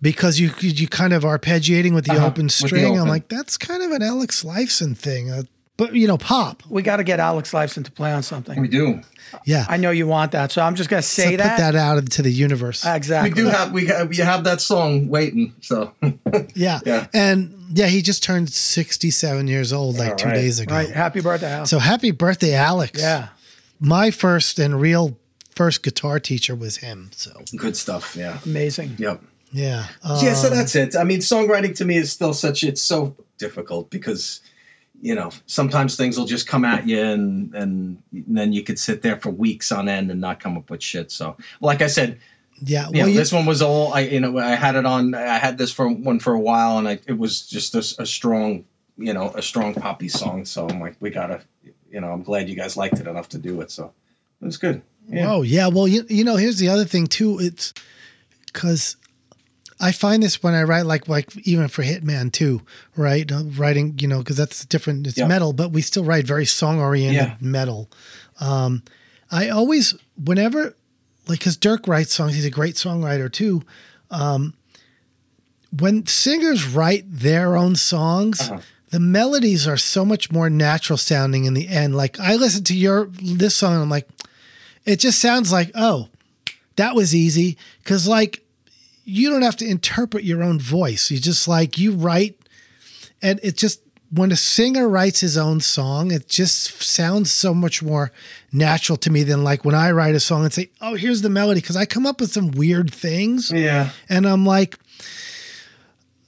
because 0.00 0.38
you 0.38 0.52
you 0.60 0.86
kind 0.88 1.12
of 1.12 1.22
arpeggiating 1.24 1.94
with 1.94 2.04
the 2.04 2.12
Uh-huh, 2.12 2.26
open 2.26 2.46
with 2.46 2.58
the 2.58 2.66
string. 2.68 2.98
I'm 2.98 3.08
like 3.08 3.28
that's 3.28 3.56
kind 3.58 3.82
of 3.82 3.90
an 3.90 4.02
Alex 4.02 4.42
Lifeson 4.44 4.96
thing. 4.96 5.30
Uh, 5.30 5.42
but 5.76 5.94
you 5.94 6.06
know, 6.06 6.16
pop. 6.18 6.62
We 6.68 6.82
got 6.82 6.96
to 6.96 7.04
get 7.04 7.20
Alex 7.20 7.52
Lifeson 7.52 7.84
to 7.84 7.90
play 7.92 8.12
on 8.12 8.22
something. 8.22 8.60
We 8.60 8.68
do. 8.68 9.00
Yeah. 9.44 9.66
I 9.68 9.76
know 9.76 9.90
you 9.90 10.06
want 10.06 10.32
that, 10.32 10.52
so 10.52 10.62
I'm 10.62 10.76
just 10.76 10.88
gonna 10.88 11.02
So 11.02 11.22
say 11.22 11.30
put 11.32 11.38
that. 11.38 11.58
that 11.58 11.74
out 11.76 11.98
into 11.98 12.22
the 12.22 12.30
universe. 12.30 12.84
Exactly. 12.86 13.30
We 13.30 13.34
do 13.34 13.48
have 13.48 13.72
we 13.72 13.86
have, 13.86 14.08
we 14.08 14.16
have 14.18 14.44
that 14.44 14.60
song 14.60 15.08
waiting. 15.08 15.54
So 15.60 15.92
yeah. 16.54 16.80
Yeah. 16.86 17.06
And 17.12 17.52
yeah, 17.72 17.86
he 17.86 18.02
just 18.02 18.22
turned 18.22 18.50
67 18.50 19.48
years 19.48 19.72
old 19.72 19.98
like 19.98 20.10
All 20.10 20.16
two 20.16 20.26
right. 20.28 20.34
days 20.34 20.60
ago. 20.60 20.74
Right. 20.74 20.88
Happy 20.90 21.20
birthday, 21.20 21.50
Alex. 21.50 21.70
So 21.70 21.78
happy 21.80 22.12
birthday, 22.12 22.54
Alex. 22.54 23.00
yeah. 23.00 23.28
my 23.80 24.10
first 24.12 24.58
and 24.60 24.80
real 24.80 25.18
first 25.56 25.82
guitar 25.82 26.20
teacher 26.20 26.54
was 26.54 26.76
him. 26.78 27.10
So 27.14 27.32
good 27.56 27.76
stuff. 27.76 28.14
Yeah. 28.16 28.38
Amazing. 28.46 28.94
Yep. 28.98 29.22
yeah, 29.52 29.86
yeah. 30.22 30.34
So 30.34 30.48
Um, 30.48 30.54
that's 30.54 30.76
it. 30.76 30.94
I 30.96 31.02
mean, 31.02 31.18
songwriting 31.18 31.74
to 31.76 31.84
me 31.84 31.96
is 31.96 32.12
still 32.12 32.32
such 32.32 32.62
it's 32.62 32.80
so 32.82 33.16
difficult 33.38 33.90
because 33.90 34.40
you 35.00 35.14
know 35.14 35.30
sometimes 35.46 35.96
things 35.96 36.18
will 36.18 36.26
just 36.26 36.46
come 36.46 36.64
at 36.64 36.86
you 36.86 37.02
and 37.02 37.54
and 37.54 38.02
then 38.12 38.52
you 38.52 38.62
could 38.62 38.78
sit 38.78 39.02
there 39.02 39.16
for 39.16 39.30
weeks 39.30 39.70
on 39.72 39.88
end 39.88 40.10
and 40.10 40.20
not 40.20 40.40
come 40.40 40.56
up 40.56 40.70
with 40.70 40.82
shit. 40.82 41.10
So 41.10 41.36
like 41.60 41.82
I 41.82 41.86
said, 41.86 42.18
yeah. 42.62 42.88
Yeah, 42.92 43.06
you, 43.06 43.14
this 43.14 43.32
one 43.32 43.46
was 43.46 43.62
all 43.62 43.92
I 43.92 44.00
you 44.00 44.20
know 44.20 44.38
I 44.38 44.54
had 44.54 44.76
it 44.76 44.86
on 44.86 45.14
I 45.14 45.38
had 45.38 45.58
this 45.58 45.72
for 45.72 45.88
one 45.88 46.20
for 46.20 46.32
a 46.32 46.40
while 46.40 46.78
and 46.78 46.88
I, 46.88 46.98
it 47.06 47.18
was 47.18 47.46
just 47.46 47.74
a, 47.74 48.02
a 48.02 48.06
strong 48.06 48.64
you 48.96 49.12
know 49.12 49.30
a 49.34 49.42
strong 49.42 49.74
poppy 49.74 50.08
song 50.08 50.44
so 50.44 50.68
I'm 50.68 50.80
like 50.80 50.96
we 51.00 51.10
gotta 51.10 51.42
you 51.90 52.00
know 52.00 52.12
I'm 52.12 52.22
glad 52.22 52.48
you 52.48 52.56
guys 52.56 52.76
liked 52.76 52.98
it 52.98 53.06
enough 53.06 53.28
to 53.30 53.38
do 53.38 53.60
it 53.60 53.70
so 53.70 53.92
it 54.40 54.44
was 54.44 54.56
good 54.56 54.82
yeah 55.08 55.32
oh 55.32 55.42
yeah. 55.42 55.68
Well, 55.68 55.86
you 55.88 56.04
you 56.08 56.24
know, 56.24 56.36
here's 56.36 56.58
the 56.58 56.68
other 56.68 56.84
thing 56.84 57.06
too. 57.06 57.38
It's 57.40 57.72
because 58.46 58.96
I 59.78 59.92
find 59.92 60.22
this 60.22 60.42
when 60.42 60.54
I 60.54 60.62
write, 60.62 60.86
like 60.86 61.06
like 61.08 61.36
even 61.46 61.68
for 61.68 61.82
Hitman 61.82 62.32
too, 62.32 62.62
right? 62.96 63.30
Uh, 63.30 63.44
writing, 63.56 63.98
you 64.00 64.08
know, 64.08 64.18
because 64.18 64.36
that's 64.36 64.64
different. 64.64 65.06
It's 65.06 65.18
Yeah. 65.18 65.26
metal, 65.26 65.52
but 65.52 65.70
we 65.72 65.82
still 65.82 66.04
write 66.04 66.26
very 66.26 66.46
song 66.46 66.80
oriented 66.80 67.16
Yeah. 67.28 67.34
metal. 67.40 67.90
Um, 68.40 68.82
I 69.30 69.48
always, 69.50 69.94
whenever, 70.22 70.76
like, 71.28 71.40
because 71.40 71.56
Dirk 71.56 71.86
writes 71.88 72.14
songs, 72.14 72.34
he's 72.34 72.44
a 72.44 72.50
great 72.50 72.76
songwriter 72.76 73.30
too. 73.30 73.62
Um, 74.10 74.54
when 75.78 76.06
singers 76.06 76.64
write 76.66 77.04
their 77.08 77.56
own 77.56 77.76
songs, 77.76 78.40
Uh-huh. 78.40 78.60
the 78.90 79.00
melodies 79.00 79.66
are 79.66 79.76
so 79.76 80.04
much 80.04 80.30
more 80.30 80.48
natural 80.48 80.96
sounding 80.96 81.44
in 81.44 81.54
the 81.54 81.68
end. 81.68 81.94
Like 81.96 82.18
I 82.20 82.36
listen 82.36 82.64
to 82.64 82.74
your 82.76 83.10
this 83.20 83.54
song, 83.56 83.74
and 83.74 83.82
I'm 83.82 83.90
like, 83.90 84.08
it 84.84 85.00
just 85.00 85.18
sounds 85.20 85.52
like, 85.52 85.70
oh, 85.74 86.08
that 86.76 86.94
was 86.94 87.14
easy. 87.14 87.58
Cause 87.84 88.06
like 88.06 88.42
you 89.06 89.30
don't 89.30 89.42
have 89.42 89.56
to 89.56 89.66
interpret 89.66 90.24
your 90.24 90.42
own 90.42 90.58
voice. 90.58 91.10
You 91.10 91.18
just 91.18 91.46
like 91.48 91.78
you 91.78 91.92
write, 91.92 92.36
and 93.22 93.40
it 93.42 93.56
just 93.56 93.80
when 94.10 94.30
a 94.30 94.36
singer 94.36 94.88
writes 94.88 95.20
his 95.20 95.36
own 95.36 95.60
song, 95.60 96.10
it 96.10 96.28
just 96.28 96.82
sounds 96.82 97.30
so 97.30 97.52
much 97.54 97.82
more 97.82 98.12
natural 98.52 98.96
to 98.98 99.10
me 99.10 99.22
than 99.22 99.42
like 99.42 99.64
when 99.64 99.74
I 99.74 99.90
write 99.90 100.14
a 100.14 100.20
song 100.20 100.44
and 100.44 100.52
say, 100.52 100.70
oh, 100.80 100.94
here's 100.94 101.22
the 101.22 101.28
melody. 101.28 101.60
Cause 101.60 101.76
I 101.76 101.86
come 101.86 102.06
up 102.06 102.20
with 102.20 102.30
some 102.30 102.50
weird 102.52 102.92
things. 102.92 103.50
yeah 103.50 103.90
And 104.08 104.26
I'm 104.26 104.46
like, 104.46 104.78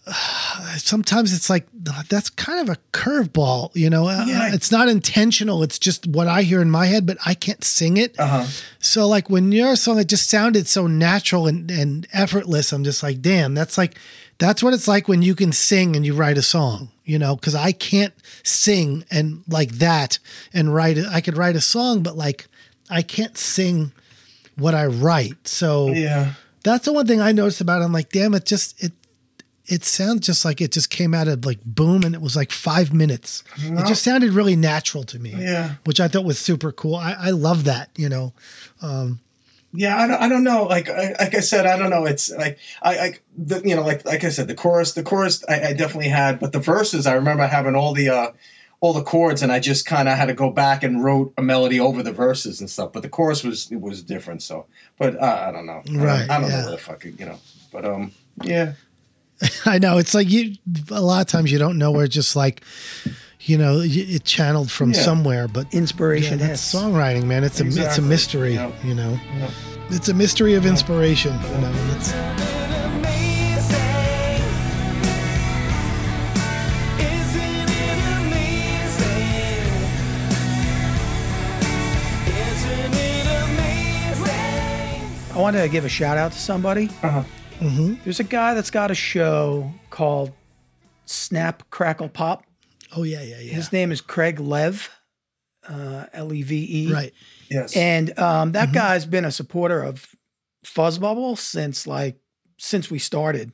sometimes 0.77 1.33
it's 1.33 1.51
like 1.51 1.66
that's 2.09 2.31
kind 2.31 2.68
of 2.68 2.75
a 2.75 2.81
curveball, 2.92 3.71
you 3.75 3.90
know. 3.90 4.09
Uh, 4.09 4.25
Yeah. 4.27 4.55
It's 4.55 4.71
not 4.71 4.88
intentional. 4.88 5.62
It's 5.62 5.79
just 5.79 6.07
what 6.07 6.27
I 6.27 6.42
hear 6.42 6.61
in 6.61 6.71
my 6.71 6.87
head, 6.87 7.07
but 7.07 7.18
I 7.25 7.35
can't 7.35 7.62
sing 7.64 7.97
it. 7.97 8.18
uh-huh 8.18 8.47
So 8.79 9.07
like 9.07 9.29
when 9.31 9.53
your 9.53 9.77
song, 9.77 9.99
it 9.99 10.09
just 10.09 10.29
sounded 10.31 10.66
so 10.66 10.87
natural 10.87 11.47
and, 11.47 11.71
and 11.71 12.07
effortless. 12.12 12.73
I'm 12.73 12.85
just 12.85 13.03
like, 13.03 13.21
damn, 13.21 13.55
that's 13.55 13.77
like 13.79 13.97
that's 14.38 14.62
what 14.62 14.73
it's 14.75 14.87
like 14.88 15.09
when 15.09 15.23
you 15.23 15.35
can 15.35 15.53
sing 15.53 15.97
and 15.97 16.07
you 16.07 16.14
write 16.14 16.38
a 16.38 16.42
song, 16.42 16.90
you 17.05 17.18
know, 17.18 17.35
because 17.35 17.55
I 17.55 17.73
can't 17.73 18.14
sing 18.44 19.05
and 19.11 19.42
like 19.49 19.73
that 19.73 20.18
and 20.55 20.73
write 20.75 20.99
it. 20.99 21.07
I 21.11 21.21
could 21.21 21.37
write 21.37 21.57
a 21.57 21.61
song, 21.61 22.03
but 22.03 22.16
like 22.16 22.47
I 22.88 23.03
can't 23.03 23.37
sing 23.37 23.92
what 24.57 24.75
I 24.75 24.87
write. 24.87 25.47
So 25.49 25.88
yeah 25.88 26.33
that's 26.64 26.85
the 26.85 26.92
one 26.92 27.07
thing 27.07 27.21
I 27.21 27.33
noticed 27.33 27.61
about 27.61 27.81
it. 27.81 27.85
I'm 27.85 27.92
like, 27.92 28.11
damn, 28.11 28.35
it 28.35 28.44
just 28.44 28.83
it 28.83 28.92
it 29.69 29.85
sounds 29.85 30.27
just 30.27 30.45
like 30.45 30.61
it 30.61 30.73
just 30.73 30.91
came 30.91 31.15
out 31.15 31.29
of 31.29 31.45
like 31.45 31.61
boom 31.65 32.03
and 32.05 32.15
it 32.15 32.21
was 32.21 32.35
like 32.37 32.51
five 32.53 32.93
minutes. 32.93 33.45
It 33.59 33.87
just 33.87 34.03
sounded 34.03 34.33
really 34.33 34.57
natural 34.57 35.05
to 35.05 35.19
me. 35.19 35.35
Yeah. 35.37 35.75
Which 35.85 36.01
I 36.01 36.09
thought 36.09 36.25
was 36.25 36.39
super 36.39 36.73
cool. 36.73 36.97
I, 36.97 37.15
I 37.19 37.31
love 37.31 37.65
that, 37.65 37.91
you 37.97 38.09
know. 38.09 38.33
Um 38.83 39.21
Yeah, 39.75 39.97
I 40.03 40.07
don't, 40.09 40.23
I 40.23 40.29
don't 40.29 40.45
know. 40.45 40.65
Like 40.65 40.89
I, 40.89 41.15
like 41.21 41.35
I 41.35 41.41
said, 41.41 41.67
I 41.67 41.77
don't 41.79 41.91
know. 41.91 42.07
It's 42.07 42.31
like 42.31 42.59
I, 42.83 42.99
I 42.99 43.13
the, 43.37 43.61
you 43.65 43.77
know, 43.77 43.83
like 43.83 44.05
like 44.07 44.25
I 44.25 44.31
said, 44.31 44.49
the 44.49 44.55
chorus, 44.55 44.95
the 44.95 45.03
chorus, 45.03 45.45
I, 45.49 45.69
I 45.69 45.73
definitely 45.75 46.09
had, 46.09 46.41
but 46.41 46.53
the 46.53 46.61
verses, 46.61 47.07
I 47.07 47.13
remember 47.15 47.47
having 47.47 47.75
all 47.75 47.93
the 47.93 48.09
uh, 48.09 48.31
all 48.81 48.93
the 48.93 49.03
chords, 49.03 49.43
and 49.43 49.51
I 49.53 49.59
just 49.59 49.85
kind 49.87 50.09
of 50.09 50.17
had 50.17 50.27
to 50.27 50.35
go 50.35 50.51
back 50.51 50.85
and 50.85 51.03
wrote 51.05 51.35
a 51.37 51.43
melody 51.43 51.81
over 51.81 52.01
the 52.03 52.13
verses 52.13 52.61
and 52.61 52.71
stuff. 52.71 52.93
But 52.93 53.03
the 53.03 53.09
chorus 53.09 53.43
was 53.45 53.71
it 53.73 53.81
was 53.81 54.03
different. 54.03 54.41
So, 54.43 54.67
but 54.99 55.21
uh, 55.21 55.45
I 55.49 55.53
don't 55.53 55.67
know. 55.67 55.81
I 55.81 55.83
don't- 55.83 55.97
Right, 56.01 56.31
I 56.31 56.41
don't, 56.41 56.49
yeah. 56.49 56.57
know 56.61 56.65
what 56.67 56.71
the 56.71 56.79
fuck, 56.79 57.05
you 57.05 57.27
know. 57.27 57.39
But 57.73 57.85
um, 57.85 58.13
yeah. 58.43 58.73
I 59.66 59.79
know 59.79 59.98
it's 59.98 60.14
like 60.14 60.29
you. 60.31 60.55
A 60.90 61.01
lot 61.01 61.20
of 61.20 61.27
times 61.29 61.51
you 61.53 61.59
don't 61.59 61.79
know 61.79 61.90
where 61.90 62.07
just 62.09 62.35
like, 62.37 62.62
you 63.42 63.57
know, 63.57 63.79
y- 63.79 63.87
it 63.88 64.24
channeled 64.24 64.70
from 64.70 64.92
Yeah. 64.92 65.03
somewhere, 65.03 65.48
but 65.48 65.66
yeah, 65.72 65.79
Inspiration 65.81 66.38
that's 66.38 66.74
songwriting, 66.74 67.24
man. 67.24 67.44
It's 67.44 67.61
a 67.61 67.66
it's 67.66 67.98
a 67.98 68.03
mystery, 68.03 68.55
Yep. 68.55 68.74
you 68.85 68.94
know. 68.94 69.18
Yep. 69.38 69.51
It's 69.90 70.09
a 70.09 70.14
mystery 70.14 70.55
of 70.55 70.66
inspiration. 70.66 71.33
You 71.33 71.59
know, 71.61 71.72
it's, 71.96 72.12
I 85.35 85.40
wanted 85.40 85.62
to 85.62 85.68
give 85.68 85.85
a 85.85 85.88
shout 85.88 86.18
out 86.18 86.33
to 86.33 86.38
somebody. 86.38 86.88
Uh-huh. 87.03 87.22
There's 87.61 88.21
a 88.21 88.25
guy 88.25 88.55
that's 88.55 88.71
got 88.71 88.90
a 88.90 88.94
show 88.94 89.73
called 89.90 90.33
Snap 91.07 91.68
Crackle 91.71 92.09
Pop. 92.09 92.44
oh 92.97 93.03
yeah, 93.03 93.23
yeah, 93.23 93.40
yeah. 93.40 93.53
His 93.53 93.73
name 93.73 93.90
is 93.90 94.01
Craig 94.01 94.38
Lev, 94.38 94.88
uh, 95.68 96.07
L 96.12 96.33
E 96.33 96.42
V 96.42 96.87
E. 96.88 96.92
right. 96.92 97.12
Yes. 97.51 97.77
And 97.77 98.11
um, 98.18 98.49
Mm-hmm. 98.49 98.53
that 98.53 98.73
guy's 98.73 99.07
been 99.07 99.25
a 99.25 99.33
supporter 99.33 99.83
of 99.83 100.07
Fuzzbubble 100.64 101.37
since 101.38 101.87
like 101.87 102.18
since 102.59 102.90
we 102.90 102.99
started. 102.99 103.53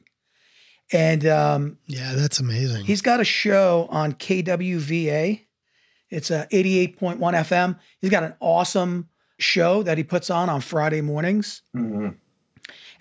And 0.92 1.24
um, 1.26 1.78
Yeah, 1.86 2.12
that's 2.14 2.40
amazing. 2.40 2.84
he's 2.84 3.00
got 3.00 3.20
a 3.20 3.24
show 3.24 3.86
on 3.90 4.12
KWVA. 4.14 5.40
It's 6.10 6.30
a 6.30 6.46
88.1 6.52 7.18
FM. 7.18 7.78
He's 8.00 8.10
got 8.10 8.22
an 8.22 8.34
awesome 8.38 9.08
show 9.38 9.82
that 9.82 9.96
he 9.96 10.04
puts 10.04 10.28
on 10.30 10.48
on 10.50 10.60
Friday 10.60 11.00
mornings. 11.00 11.62
Mhm. 11.74 12.16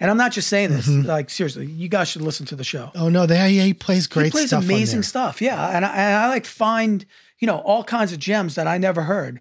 And 0.03 0.11
I'm 0.11 0.17
not 0.17 0.33
just 0.33 0.49
saying 0.49 0.69
this, 0.71 0.85
Mm-hmm. 0.87 1.07
like 1.07 1.29
seriously, 1.29 1.65
you 1.65 1.87
guys 1.87 2.09
should 2.09 2.21
listen 2.23 2.45
to 2.47 2.55
the 2.57 2.63
show. 2.63 2.91
oh 2.93 3.07
no, 3.09 3.25
they, 3.25 3.53
he 3.53 3.73
plays 3.73 4.05
great 4.05 4.27
stuff. 4.27 4.33
he 4.33 4.39
plays 4.41 4.47
stuff. 4.49 4.63
amazing 4.65 5.03
stuff. 5.03 5.41
Yeah, 5.41 5.75
and 5.75 5.85
I, 5.85 5.95
and 5.95 6.17
I 6.17 6.27
like 6.27 6.45
find 6.45 7.05
you 7.39 7.47
know 7.47 7.57
all 7.59 7.83
kinds 7.85 8.11
of 8.11 8.19
gems 8.19 8.55
that 8.55 8.67
I 8.67 8.77
never 8.77 9.01
heard. 9.03 9.39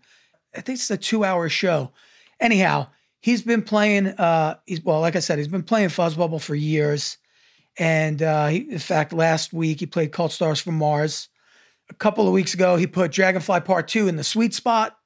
I 0.56 0.60
think 0.60 0.78
it's 0.78 0.90
a 0.90 0.96
two-hour 0.96 1.48
show. 1.48 1.90
Anyhow, 2.38 2.86
he's 3.20 3.42
been 3.42 3.62
playing. 3.62 4.06
Uh, 4.06 4.56
he's 4.66 4.82
well, 4.84 5.00
like 5.00 5.16
I 5.16 5.20
said, 5.20 5.38
he's 5.38 5.48
been 5.48 5.62
playing 5.64 5.88
Fuzzbubble 5.88 6.40
for 6.40 6.54
years. 6.54 7.18
And 7.78 8.22
uh, 8.22 8.48
he, 8.48 8.58
in 8.70 8.78
fact, 8.78 9.12
last 9.12 9.52
week 9.52 9.80
he 9.80 9.86
played 9.86 10.12
Cult 10.12 10.30
Stars 10.30 10.60
from 10.60 10.76
Mars. 10.78 11.28
A 11.90 11.94
couple 11.94 12.26
of 12.28 12.32
weeks 12.34 12.54
ago, 12.54 12.76
he 12.76 12.86
put 12.86 13.10
Dragonfly 13.12 13.60
Part 13.62 13.88
Two 13.88 14.08
in 14.08 14.16
the 14.16 14.24
sweet 14.24 14.54
spot. 14.54 14.96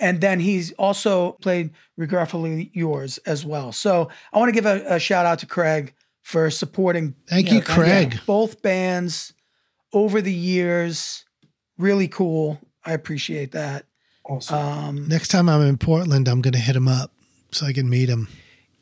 And 0.00 0.20
then 0.20 0.40
he's 0.40 0.72
also 0.72 1.32
played 1.40 1.70
Regretfully 1.96 2.70
Yours 2.74 3.18
as 3.26 3.44
well. 3.44 3.70
So 3.72 4.08
I 4.32 4.38
want 4.38 4.48
to 4.48 4.52
give 4.52 4.66
a, 4.66 4.82
a 4.94 4.98
shout 4.98 5.24
out 5.26 5.38
to 5.40 5.46
Craig 5.46 5.94
for 6.22 6.50
supporting. 6.50 7.14
Thank 7.28 7.46
know, 7.48 7.54
you, 7.56 7.62
Craig. 7.62 8.20
both 8.26 8.60
bands 8.62 9.32
over 9.92 10.20
the 10.20 10.32
years. 10.32 11.24
Really 11.78 12.08
cool. 12.08 12.60
I 12.84 12.92
appreciate 12.92 13.52
that. 13.52 13.86
Awesome. 14.24 14.56
Um, 14.58 15.08
Next 15.08 15.28
time 15.28 15.48
I'm 15.48 15.62
in 15.62 15.76
Portland, 15.78 16.28
I'm 16.28 16.40
going 16.40 16.54
to 16.54 16.58
hit 16.58 16.74
him 16.74 16.88
up 16.88 17.12
so 17.52 17.66
I 17.66 17.72
can 17.72 17.88
meet 17.88 18.08
him. 18.08 18.28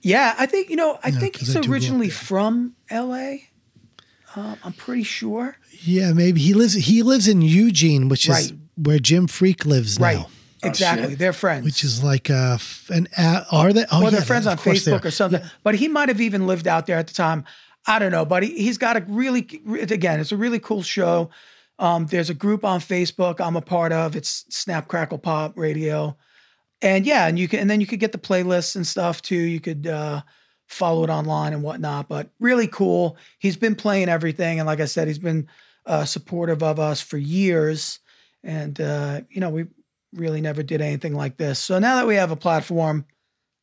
yeah, 0.00 0.34
I 0.38 0.46
think 0.46 0.70
you 0.70 0.76
know. 0.76 0.98
I 1.04 1.08
Yeah, 1.08 1.18
think 1.18 1.34
'cause 1.34 1.48
he's 1.48 1.56
I 1.56 1.60
do 1.60 1.68
go 1.68 1.72
up 1.72 1.74
originally 1.74 2.10
from 2.10 2.74
L.A. 2.90 3.48
Um, 4.34 4.56
I'm 4.64 4.72
pretty 4.72 5.02
sure. 5.02 5.56
Yeah, 5.82 6.12
maybe 6.12 6.40
he 6.40 6.54
lives. 6.54 6.72
He 6.74 7.02
lives 7.02 7.28
in 7.28 7.42
Eugene, 7.42 8.08
which 8.08 8.28
is 8.28 8.54
where 8.76 8.98
Jim 8.98 9.26
Freak 9.26 9.66
lives 9.66 9.98
Right. 10.00 10.16
now. 10.18 10.28
Exactly. 10.62 11.10
shit. 11.10 11.18
They're 11.18 11.32
friends. 11.32 11.64
Which 11.64 11.84
is 11.84 12.02
like 12.02 12.30
f- 12.30 12.90
an 12.90 13.08
a- 13.16 13.46
are 13.50 13.72
they? 13.72 13.84
Oh, 13.90 14.00
well, 14.00 14.04
yeah, 14.04 14.10
they're 14.10 14.22
friends 14.22 14.46
on 14.46 14.56
Facebook 14.56 15.04
or 15.04 15.10
something. 15.10 15.42
But 15.62 15.74
he 15.74 15.88
might 15.88 16.08
have 16.08 16.20
even 16.20 16.46
lived 16.46 16.66
out 16.66 16.86
there 16.86 16.98
at 16.98 17.06
the 17.06 17.14
time. 17.14 17.44
I 17.86 17.98
don't 17.98 18.12
know, 18.12 18.24
but 18.24 18.42
he, 18.42 18.56
he's 18.56 18.78
got 18.78 18.96
a 18.96 19.04
really, 19.08 19.40
again, 19.80 20.20
it's 20.20 20.32
a 20.32 20.36
really 20.36 20.60
cool 20.60 20.82
show. 20.82 21.30
Um, 21.78 22.06
there's 22.06 22.30
a 22.30 22.34
group 22.34 22.64
on 22.64 22.80
Facebook 22.80 23.40
I'm 23.40 23.56
a 23.56 23.60
part 23.60 23.92
of. 23.92 24.14
It's 24.14 24.44
Snap 24.50 24.86
Crackle 24.86 25.18
Pop 25.18 25.58
Radio, 25.58 26.16
and 26.80 27.04
yeah, 27.04 27.26
and 27.26 27.38
you 27.38 27.48
can, 27.48 27.58
and 27.58 27.68
then 27.68 27.80
you 27.80 27.86
could 27.86 27.98
get 27.98 28.12
the 28.12 28.18
playlists 28.18 28.76
and 28.76 28.86
stuff 28.86 29.20
too. 29.20 29.34
You 29.34 29.58
could 29.58 29.86
uh, 29.86 30.22
follow 30.68 31.02
it 31.02 31.10
online 31.10 31.52
and 31.52 31.62
whatnot. 31.62 32.08
But 32.08 32.30
really 32.38 32.68
cool. 32.68 33.16
He's 33.40 33.56
been 33.56 33.74
playing 33.74 34.08
everything, 34.08 34.60
and 34.60 34.66
like 34.66 34.80
I 34.80 34.84
said, 34.84 35.08
he's 35.08 35.18
been 35.18 35.48
uh, 35.86 36.04
supportive 36.04 36.62
of 36.62 36.78
us 36.78 37.00
for 37.00 37.18
years. 37.18 37.98
And 38.44 38.80
uh, 38.80 39.22
you 39.30 39.40
know, 39.40 39.50
we 39.50 39.66
really 40.14 40.40
never 40.40 40.62
did 40.62 40.80
anything 40.80 41.14
like 41.14 41.36
this. 41.36 41.58
So 41.58 41.78
now 41.78 41.96
that 41.96 42.06
we 42.06 42.16
have 42.16 42.30
a 42.30 42.36
platform, 42.36 43.06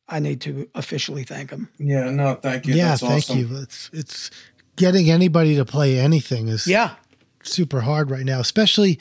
I 0.08 0.18
need 0.18 0.40
to 0.42 0.68
officially 0.74 1.22
thank 1.24 1.50
him. 1.50 1.68
yeah. 1.78 2.10
No. 2.10 2.34
Thank 2.34 2.66
you. 2.66 2.74
Yeah, 2.74 2.88
That's 2.88 3.00
thank 3.02 3.12
awesome. 3.24 3.38
you. 3.38 3.56
It's 3.62 3.90
it's 3.92 4.30
getting 4.76 5.10
anybody 5.10 5.54
to 5.56 5.64
play 5.64 5.98
anything 6.00 6.48
is 6.48 6.66
Yeah, 6.66 6.94
super 7.42 7.82
hard 7.82 8.10
right 8.10 8.24
now, 8.24 8.40
especially 8.40 8.98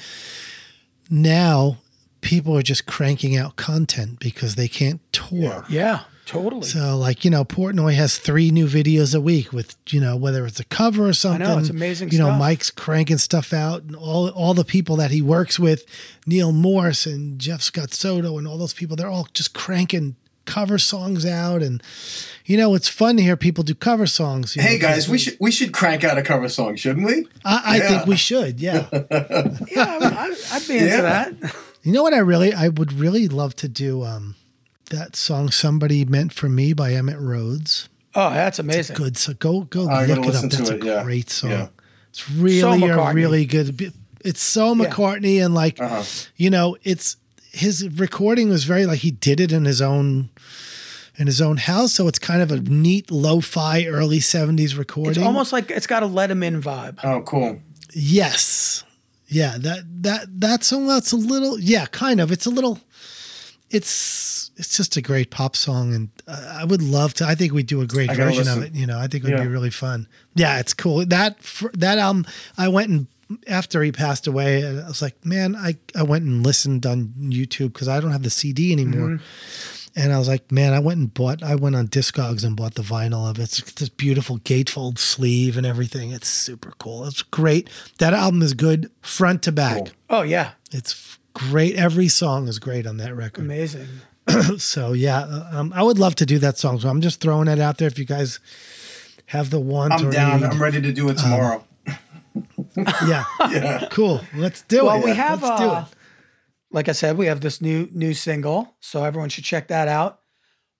now. 1.10 1.78
People 2.22 2.56
are 2.58 2.62
just 2.62 2.86
cranking 2.86 3.38
out 3.38 3.56
content 3.56 4.20
because 4.20 4.56
they 4.56 4.68
can't 4.68 5.00
tour. 5.14 5.64
yeah, 5.70 6.02
totally. 6.30 6.64
So, 6.68 6.96
like 6.98 7.26
you 7.26 7.32
know, 7.32 7.44
Portnoy 7.44 7.94
has 7.96 8.18
three 8.18 8.52
new 8.52 8.68
videos 8.68 9.16
a 9.16 9.20
week 9.22 9.52
with 9.52 9.76
you 9.90 10.00
know 10.00 10.16
whether 10.16 10.46
it's 10.46 10.60
a 10.60 10.66
cover 10.66 11.08
or 11.08 11.14
something. 11.14 11.42
I 11.46 11.54
know, 11.54 11.60
it's 11.60 11.70
amazing 11.70 12.12
You 12.12 12.20
know. 12.20 12.32
Mike's 12.32 12.72
cranking 12.72 13.18
stuff 13.18 13.52
out, 13.54 13.84
and 13.84 13.96
all 13.96 14.30
all 14.30 14.54
the 14.54 14.64
people 14.66 14.96
that 14.98 15.12
he 15.12 15.22
works 15.22 15.60
with, 15.60 15.86
Neal 16.26 16.52
Morse 16.52 17.06
and 17.06 17.40
Jeff 17.40 17.62
Scott 17.62 17.94
Soto, 17.94 18.38
and 18.38 18.48
all 18.48 18.58
those 18.58 18.74
people, 18.74 18.96
they're 18.96 19.10
all 19.10 19.28
just 19.34 19.54
cranking 19.54 20.16
cover 20.46 20.78
songs 20.80 21.26
out, 21.26 21.62
and 21.62 21.84
you 22.46 22.58
know, 22.58 22.74
it's 22.74 22.88
fun 22.90 23.18
to 23.18 23.22
hear 23.24 23.38
people 23.38 23.64
do 23.64 23.76
cover 23.76 24.08
songs. 24.08 24.56
you 24.56 24.62
Hey 24.62 24.76
know, 24.78 24.82
guys, 24.82 24.96
'cause 25.06 25.10
we 25.10 25.18
should 25.18 25.38
we 25.40 25.52
should 25.52 25.72
crank 25.74 26.04
out 26.04 26.18
a 26.18 26.22
cover 26.24 26.50
song, 26.50 26.76
shouldn't 26.76 27.06
we? 27.06 27.28
I, 27.46 27.62
I 27.66 27.78
Yeah. 27.78 27.88
think 27.90 28.06
we 28.08 28.16
should. 28.16 28.60
Yeah. 28.60 28.88
yeah, 28.94 29.98
I, 30.02 30.36
I'd 30.54 30.68
be 30.68 30.78
into 30.78 30.86
Yeah. 30.90 31.02
that. 31.02 31.34
you 31.84 31.92
know 31.94 32.04
what? 32.04 32.14
I 32.14 32.20
really, 32.20 32.54
I 32.54 32.70
would 32.70 32.94
really 32.94 33.28
love 33.28 33.56
to 33.58 33.68
do 33.68 34.04
um, 34.04 34.36
that 34.90 35.16
song 35.16 35.50
"Somebody 35.52 36.06
Meant 36.06 36.34
for 36.34 36.50
Me" 36.50 36.74
by 36.74 36.92
Emitt 36.92 37.20
Rhodes. 37.20 37.90
Oh, 38.16 38.30
that's 38.32 38.60
amazing. 38.60 38.96
good. 38.96 39.18
So 39.18 39.34
go 39.34 39.62
go 39.62 39.88
I 39.88 40.06
look 40.06 40.18
it 40.18 40.20
up. 40.20 40.26
listen 40.26 40.50
to 40.50 40.58
That's 40.58 40.70
it, 40.72 40.84
a 40.84 40.86
yeah. 40.86 41.04
great 41.04 41.30
song. 41.30 41.52
Yeah. 41.52 41.68
It's 42.10 42.30
really 42.32 42.84
a 42.90 43.14
really 43.14 43.46
good. 43.46 43.94
It's 44.26 44.42
so 44.42 44.74
Yeah. 44.74 44.90
McCartney 44.90 45.44
and 45.44 45.54
like 45.54 45.80
Uh-huh. 45.80 46.04
you 46.36 46.50
know, 46.50 46.76
it's 46.84 47.18
his 47.52 47.88
recording 47.88 48.50
was 48.50 48.64
very 48.64 48.86
like 48.86 49.00
he 49.00 49.12
did 49.12 49.40
it 49.40 49.52
in 49.52 49.66
his 49.66 49.82
own 49.82 50.30
in 51.18 51.28
his 51.28 51.40
own 51.42 51.58
house. 51.58 51.94
So 51.94 52.08
it's 52.08 52.20
kind 52.20 52.42
of 52.42 52.52
a 52.52 52.60
neat 52.60 53.12
lo-fi 53.12 53.86
early 53.86 54.20
seventies 54.20 54.76
recording. 54.76 55.22
It's 55.22 55.26
almost 55.28 55.54
like 55.54 55.70
it's 55.70 55.88
got 55.88 56.02
a 56.04 56.08
let 56.08 56.32
him 56.32 56.42
in 56.44 56.62
vibe. 56.62 56.98
Oh, 57.04 57.22
cool. 57.22 57.60
yes, 57.94 58.84
yeah. 59.28 59.58
That 59.60 59.84
that 60.04 60.42
that 60.42 60.64
song. 60.64 60.88
That's 60.88 61.12
a 61.12 61.16
little 61.18 61.60
yeah, 61.60 61.86
kind 61.88 62.20
of. 62.20 62.32
It's 62.32 62.46
a 62.48 62.50
little. 62.50 62.80
It's 63.72 64.52
it's 64.58 64.76
just 64.76 64.98
a 64.98 65.02
great 65.02 65.30
pop 65.30 65.56
song, 65.56 65.94
and 65.94 66.10
uh, 66.28 66.58
I 66.60 66.66
would 66.66 66.82
love 66.82 67.14
to. 67.16 67.26
I 67.26 67.36
think 67.36 67.54
we'd 67.54 67.68
do 67.68 67.82
a 67.82 67.86
great 67.88 68.12
version 68.12 68.48
of 68.48 68.64
it. 68.64 68.74
You 68.74 68.86
know, 68.88 68.98
I 68.98 69.08
think 69.08 69.24
it 69.24 69.30
would 69.30 69.38
Yeah. 69.38 69.44
be 69.44 69.48
really 69.50 69.70
fun. 69.70 70.08
Yeah, 70.36 70.60
it's 70.60 70.74
cool. 70.74 71.06
That 71.06 71.38
that 71.74 71.98
album, 71.98 72.26
I 72.58 72.68
went 72.68 72.90
and 72.90 73.08
after 73.48 73.84
he 73.84 73.92
passed 73.92 74.26
away, 74.26 74.66
I 74.66 74.88
was 74.88 75.02
like, 75.02 75.24
man, 75.26 75.56
I 75.56 75.76
I 75.96 76.04
went 76.04 76.26
and 76.26 76.44
listened 76.44 76.86
on 76.86 77.14
YouTube 77.20 77.74
because 77.74 77.88
I 77.88 78.00
don't 78.00 78.12
have 78.12 78.24
the 78.24 78.30
CD 78.32 78.72
anymore. 78.72 79.10
Mm-hmm. 79.10 79.24
And 79.96 80.14
I 80.14 80.20
was 80.20 80.28
like, 80.28 80.52
man, 80.52 80.74
I 80.74 80.80
went 80.80 81.00
and 81.00 81.14
bought. 81.14 81.44
I 81.44 81.56
went 81.56 81.76
on 81.76 81.88
Discogs 81.88 82.44
and 82.46 82.56
bought 82.56 82.76
the 82.76 82.84
vinyl 82.84 83.30
of 83.30 83.38
it. 83.40 83.44
It's 83.60 83.74
this 83.74 83.90
beautiful 83.90 84.38
gatefold 84.40 84.98
sleeve 84.98 85.58
and 85.58 85.66
everything. 85.66 86.12
It's 86.12 86.28
super 86.28 86.74
cool. 86.78 87.06
It's 87.06 87.22
great. 87.24 87.70
That 87.98 88.14
album 88.14 88.42
is 88.42 88.54
good 88.54 88.90
front 89.02 89.42
to 89.44 89.52
back. 89.52 89.78
Cool. 89.78 89.90
Oh 90.10 90.22
yeah, 90.22 90.52
It's 90.72 91.18
great. 91.50 91.76
Every 91.76 92.08
song 92.08 92.48
is 92.48 92.60
great 92.60 92.86
on 92.88 92.98
that 92.98 93.16
record. 93.16 93.44
amazing. 93.46 93.88
So 94.58 94.94
yeah, 94.94 95.22
uh, 95.22 95.50
um, 95.54 95.74
I 95.76 95.82
would 95.82 95.98
love 95.98 96.14
to 96.16 96.26
do 96.26 96.38
that 96.40 96.58
song. 96.58 96.80
So 96.80 96.88
I'm 96.90 97.02
just 97.02 97.20
throwing 97.20 97.48
it 97.48 97.60
out 97.60 97.78
there. 97.80 97.88
If 97.88 97.98
you 97.98 98.06
guys 98.06 98.40
have 99.28 99.50
the 99.50 99.60
want 99.60 99.94
I'm 99.94 100.08
or 100.08 100.12
down. 100.12 100.42
need. 100.42 100.46
I'm 100.52 100.62
ready 100.62 100.82
to 100.82 100.90
Uh, 100.90 100.94
do 100.94 101.10
it 101.10 101.18
tomorrow. 101.18 101.66
yeah, 103.08 103.24
yeah. 103.50 103.88
cool. 103.92 104.22
Let's 104.36 104.62
do 104.64 104.86
Well, 104.86 105.00
it. 105.00 105.06
we 105.06 105.12
have, 105.16 105.42
Let's 105.42 105.60
do 105.62 105.68
uh, 105.68 105.82
it. 105.90 105.96
Like 106.72 106.88
I 106.90 106.92
said, 106.92 107.18
we 107.18 107.26
have 107.26 107.42
this 107.42 107.60
new 107.62 107.90
new 107.92 108.14
single, 108.14 108.76
so 108.80 109.04
everyone 109.04 109.30
should 109.30 109.44
check 109.46 109.68
that 109.70 109.88
out. 109.88 110.20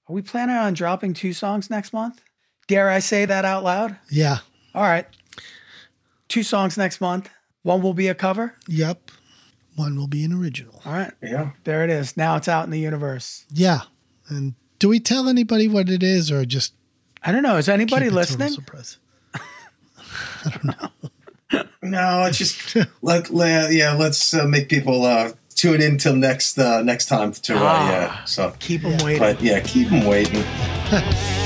Are 0.08 0.14
we 0.14 0.22
planning 0.22 0.56
on 0.56 0.74
dropping 0.76 1.14
two 1.16 1.34
songs 1.34 1.70
next 1.72 1.92
month? 1.94 2.22
Dare 2.68 2.90
I 2.90 3.00
say 3.00 3.26
that 3.26 3.46
out 3.46 3.64
loud? 3.64 3.98
Yeah. 4.12 4.40
All 4.76 4.84
right, 4.84 5.08
two 6.28 6.44
songs 6.44 6.78
next 6.78 7.02
month. 7.02 7.30
One 7.64 7.82
will 7.82 7.96
be 7.96 8.08
a 8.08 8.14
cover. 8.16 8.56
Yep. 8.68 9.10
One 9.80 9.96
will 9.96 10.08
be 10.08 10.26
an 10.26 10.34
original. 10.34 10.82
All 10.86 10.92
right, 10.92 11.12
Yeah. 11.24 11.52
there 11.64 11.86
it 11.86 11.90
is. 11.90 12.18
Now 12.18 12.36
it's 12.36 12.50
out 12.50 12.66
in 12.66 12.72
the 12.72 12.80
universe. 12.80 13.46
Yeah, 13.54 13.82
and 14.28 14.54
do 14.78 14.90
we 14.90 15.00
tell 15.00 15.30
anybody 15.30 15.70
what 15.70 15.88
it 15.90 16.04
is 16.04 16.30
or 16.32 16.44
just 16.46 16.74
I 17.24 17.32
don't 17.32 17.44
know. 17.44 17.56
Is 17.56 17.68
keep 17.68 17.76
anybody 17.76 18.10
I 20.46 20.50
don't 20.50 20.66
know. 20.66 20.90
No, 21.82 22.26
it's 22.26 22.38
just 22.38 22.76
let, 23.02 23.30
let 23.34 23.72
yeah. 23.72 23.94
Let's 23.94 24.34
uh, 24.34 24.46
make 24.46 24.68
people 24.68 25.06
uh, 25.06 25.32
tune 25.56 25.82
in 25.82 25.98
till 25.98 26.16
next 26.16 26.60
uh, 26.60 26.82
next 26.84 27.06
time 27.08 27.32
to 27.32 27.56
uh, 27.56 27.60
Ah. 27.62 27.90
yeah. 27.92 28.24
So, 28.26 28.54
Keep 28.60 28.82
them 28.84 28.98
waiting. 29.04 29.20
but 29.20 29.42
yeah, 29.42 29.60
keep 29.62 29.90
them 29.90 30.06
waiting. 30.06 30.44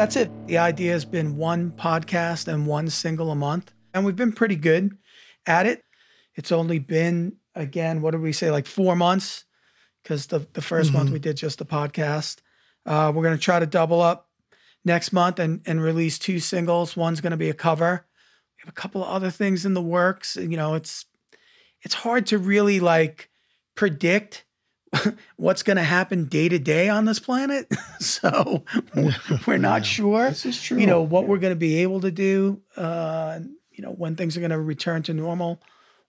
that's 0.00 0.16
it. 0.16 0.30
The 0.46 0.56
idea 0.56 0.92
has 0.92 1.04
been 1.04 1.36
one 1.36 1.72
podcast 1.72 2.48
and 2.48 2.66
one 2.66 2.88
single 2.88 3.30
a 3.30 3.34
month. 3.34 3.70
And 3.92 4.02
we've 4.02 4.16
been 4.16 4.32
pretty 4.32 4.56
good 4.56 4.96
at 5.44 5.66
it. 5.66 5.84
It's 6.34 6.50
only 6.50 6.78
been, 6.78 7.36
again, 7.54 8.00
what 8.00 8.12
did 8.12 8.22
we 8.22 8.32
say, 8.32 8.50
like 8.50 8.64
four 8.64 8.96
months? 8.96 9.44
Because 10.02 10.28
the, 10.28 10.38
the 10.54 10.62
1st 10.62 10.94
month 10.94 11.10
we 11.10 11.18
did 11.18 11.36
just 11.36 11.58
the 11.58 11.66
podcast. 11.66 12.38
Uh, 12.86 13.12
we're 13.14 13.22
going 13.22 13.36
to 13.36 13.44
try 13.44 13.58
to 13.58 13.66
double 13.66 14.00
up 14.00 14.30
next 14.86 15.12
month 15.12 15.38
and, 15.38 15.60
and 15.66 15.82
release 15.82 16.18
two 16.18 16.40
singles. 16.40 16.96
One's 16.96 17.20
going 17.20 17.32
to 17.32 17.36
be 17.36 17.50
a 17.50 17.54
cover. 17.54 18.06
We 18.56 18.62
have 18.62 18.70
a 18.70 18.80
couple 18.80 19.04
of 19.04 19.10
other 19.10 19.30
things 19.30 19.66
in 19.66 19.74
the 19.74 19.82
works. 19.82 20.34
You 20.34 20.56
know, 20.56 20.76
it's 20.76 21.04
it's 21.82 21.94
hard 21.94 22.24
to 22.28 22.38
really 22.38 22.80
like 22.80 23.28
predict 23.74 24.46
what's 25.36 25.62
going 25.62 25.76
to 25.76 25.82
happen 25.82 26.24
day 26.24 26.48
to 26.48 26.58
day 26.58 26.88
on 26.88 27.04
this 27.04 27.18
planet. 27.18 27.68
so 28.00 28.64
we're 29.46 29.58
not 29.58 29.86
sure. 29.86 30.28
This 30.28 30.46
is 30.46 30.60
true. 30.60 30.78
You 30.78 30.86
know 30.86 31.02
what 31.02 31.26
we're 31.28 31.38
going 31.38 31.52
to 31.52 31.58
be 31.58 31.78
able 31.82 32.00
to 32.00 32.10
do. 32.10 32.60
Uh, 32.76 33.40
you 33.70 33.82
know 33.82 33.90
when 33.92 34.16
things 34.16 34.36
are 34.36 34.40
going 34.40 34.50
to 34.50 34.60
return 34.60 35.02
to 35.04 35.14
normal 35.14 35.60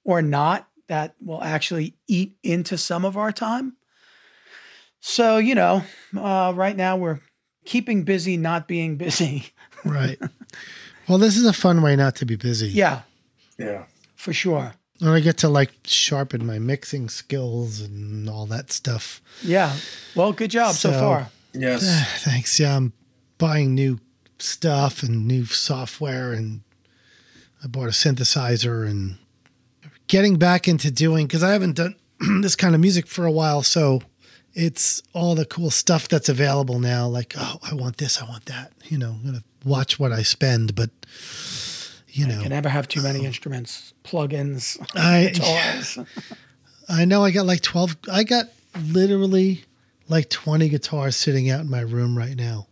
or 0.04 0.22
not. 0.22 0.68
That 0.88 1.16
will 1.22 1.42
actually 1.42 1.96
eat 2.08 2.36
into 2.44 2.78
some 2.78 3.06
of 3.06 3.16
our 3.16 3.32
time. 3.32 3.78
So 5.00 5.38
you 5.38 5.56
know, 5.56 5.84
uh, 6.18 6.52
right 6.56 6.76
now 6.76 6.98
we're 6.98 7.22
keeping 7.66 8.04
busy, 8.04 8.36
not 8.36 8.68
being 8.68 8.98
busy. 8.98 9.54
Right. 9.86 10.20
well, 11.08 11.18
this 11.18 11.38
is 11.38 11.46
a 11.46 11.54
fun 11.54 11.82
way 11.82 11.96
not 11.96 12.16
to 12.18 12.26
be 12.26 12.36
busy. 12.36 12.68
yeah, 12.70 13.02
Yeah. 13.58 13.86
for 14.16 14.34
sure. 14.34 14.74
And 15.02 15.10
I 15.10 15.20
get 15.20 15.38
to 15.40 15.50
like 15.50 15.72
sharpen 15.84 16.46
my 16.46 16.60
mixing 16.60 17.10
skills 17.10 17.82
and 17.82 18.30
all 18.30 18.46
that 18.46 18.72
stuff. 18.72 19.20
Yeah. 19.44 19.76
Well, 20.16 20.32
good 20.32 20.52
job 20.52 20.76
so, 20.76 20.92
So- 20.92 21.00
far. 21.00 21.30
Yes. 21.54 21.84
Eh, 21.86 22.06
thanks. 22.30 22.58
Yeah, 22.60 22.78
I'm 22.78 22.94
buying 23.38 23.76
new 23.76 24.00
stuff 24.40 25.04
and 25.04 25.28
new 25.28 25.44
software, 25.46 26.32
and 26.32 26.62
I 27.62 27.68
bought 27.68 27.88
a 27.88 27.92
synthesizer 27.92 28.90
and 28.90 29.18
getting 30.08 30.38
back 30.38 30.68
into 30.68 30.90
doing 30.92 31.28
because 31.28 31.44
I 31.44 31.52
haven't 31.52 31.76
done 31.76 31.96
this 32.42 32.56
kind 32.56 32.74
of 32.74 32.80
music 32.80 33.06
for 33.08 33.26
a 33.26 33.32
while. 33.32 33.64
So 33.64 34.02
it's 34.54 35.04
all 35.14 35.36
the 35.36 35.44
cool 35.46 35.72
stuff 35.72 36.08
that's 36.08 36.30
available 36.30 36.80
now. 36.80 37.08
Like, 37.08 37.34
oh, 37.38 37.58
I 37.70 37.74
want 37.74 37.98
this, 37.98 38.22
I 38.22 38.26
want 38.30 38.46
that. 38.46 38.72
You 38.86 38.98
know, 38.98 39.12
I'm 39.12 39.26
gonna 39.26 39.44
watch 39.66 40.00
what 40.00 40.12
I 40.14 40.22
spend, 40.24 40.74
but 40.76 40.90
you 42.12 42.28
know, 42.28 42.40
I 42.40 42.44
Can 42.44 42.50
never 42.50 42.70
have 42.70 42.88
too 42.88 43.02
many 43.02 43.22
oh. 43.22 43.24
instruments, 43.24 43.94
plugins, 44.04 44.78
I 44.96 45.30
guitars. 45.34 45.98
I 46.90 47.06
know 47.06 47.24
I 47.24 47.32
got 47.32 47.46
like 47.46 47.62
twelve. 47.62 47.96
I 48.12 48.24
got 48.24 48.48
literally 48.86 49.64
like 50.10 50.30
twenty 50.30 50.70
guitars 50.70 51.16
sitting 51.16 51.50
out 51.50 51.62
in 51.62 51.70
my 51.70 51.82
room 51.82 52.18
right 52.18 52.36
now. 52.36 52.68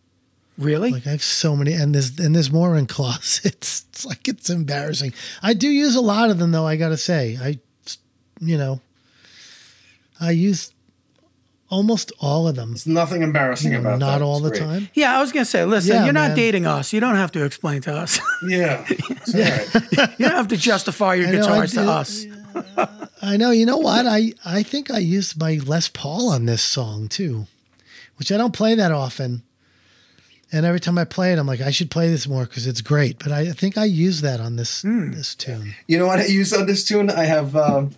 Really? 0.57 0.91
Like 0.91 1.07
I 1.07 1.11
have 1.11 1.23
so 1.23 1.55
many, 1.55 1.71
and 1.73 1.95
there's 1.95 2.19
and 2.19 2.35
there's 2.35 2.51
more 2.51 2.75
in 2.75 2.85
closets. 2.87 3.85
It's 3.89 4.05
like 4.05 4.27
it's 4.27 4.49
embarrassing. 4.49 5.13
I 5.41 5.53
do 5.53 5.69
use 5.69 5.95
a 5.95 6.01
lot 6.01 6.29
of 6.29 6.37
them, 6.37 6.51
though. 6.51 6.67
I 6.67 6.75
gotta 6.75 6.97
say, 6.97 7.37
I, 7.41 7.59
you 8.41 8.57
know, 8.57 8.81
I 10.19 10.31
use 10.31 10.73
almost 11.69 12.11
all 12.19 12.47
of 12.47 12.55
them. 12.55 12.71
There's 12.71 12.87
nothing 12.87 13.21
embarrassing 13.21 13.71
You 13.71 13.77
know, 13.79 13.89
about 13.89 13.99
that. 13.99 14.05
not 14.05 14.21
all 14.21 14.37
It's 14.47 14.59
the 14.59 14.65
great. 14.65 14.79
time. 14.79 14.89
yeah, 14.93 15.17
I 15.17 15.21
was 15.21 15.31
gonna 15.31 15.45
say, 15.45 15.65
listen, 15.65 15.93
Yeah, 15.95 16.03
you're 16.05 16.13
not 16.13 16.29
man. 16.29 16.37
dating 16.37 16.65
us. 16.65 16.91
You 16.93 16.99
don't 16.99 17.15
have 17.15 17.31
to 17.33 17.43
explain 17.45 17.81
to 17.81 17.93
us. 17.95 18.19
Yeah. 18.47 18.85
It's 18.89 19.35
all 19.35 19.41
right. 19.41 20.09
you 20.19 20.25
don't 20.25 20.35
have 20.35 20.47
to 20.49 20.57
justify 20.57 21.15
your 21.15 21.27
I 21.27 21.31
know, 21.31 21.41
guitars 21.41 21.73
to 21.73 21.81
us. 21.89 22.25
I 23.21 23.37
know. 23.37 23.51
You 23.51 23.65
know 23.65 23.77
what? 23.77 24.05
I 24.07 24.33
I 24.45 24.63
think 24.63 24.89
I 24.91 24.97
used 24.99 25.39
my 25.39 25.59
Les 25.65 25.89
Paul 25.89 26.29
on 26.29 26.45
this 26.45 26.63
song 26.63 27.07
too, 27.09 27.47
which 28.17 28.31
I 28.31 28.37
don't 28.37 28.53
play 28.53 28.75
that 28.75 28.91
often. 28.91 29.43
And 30.51 30.65
every 30.65 30.79
time 30.79 30.97
I 30.97 31.03
play 31.03 31.31
it, 31.31 31.37
I'm 31.37 31.45
like, 31.45 31.61
I 31.61 31.69
should 31.69 31.91
play 31.91 32.09
this 32.09 32.27
more 32.27 32.43
because 32.45 32.65
it's 32.65 32.81
great. 32.81 33.19
But 33.19 33.31
I 33.31 33.51
think 33.51 33.77
I 33.77 33.85
use 33.85 34.21
that 34.21 34.39
on 34.39 34.55
this 34.55 34.81
Hmm. 34.81 35.11
this 35.11 35.35
tune. 35.35 35.75
You 35.87 35.99
know 35.99 36.07
what 36.07 36.19
I 36.19 36.25
use 36.25 36.53
on 36.53 36.65
this 36.65 36.83
tune? 36.85 37.09
I 37.11 37.25
have 37.25 37.55
um, 37.55 37.91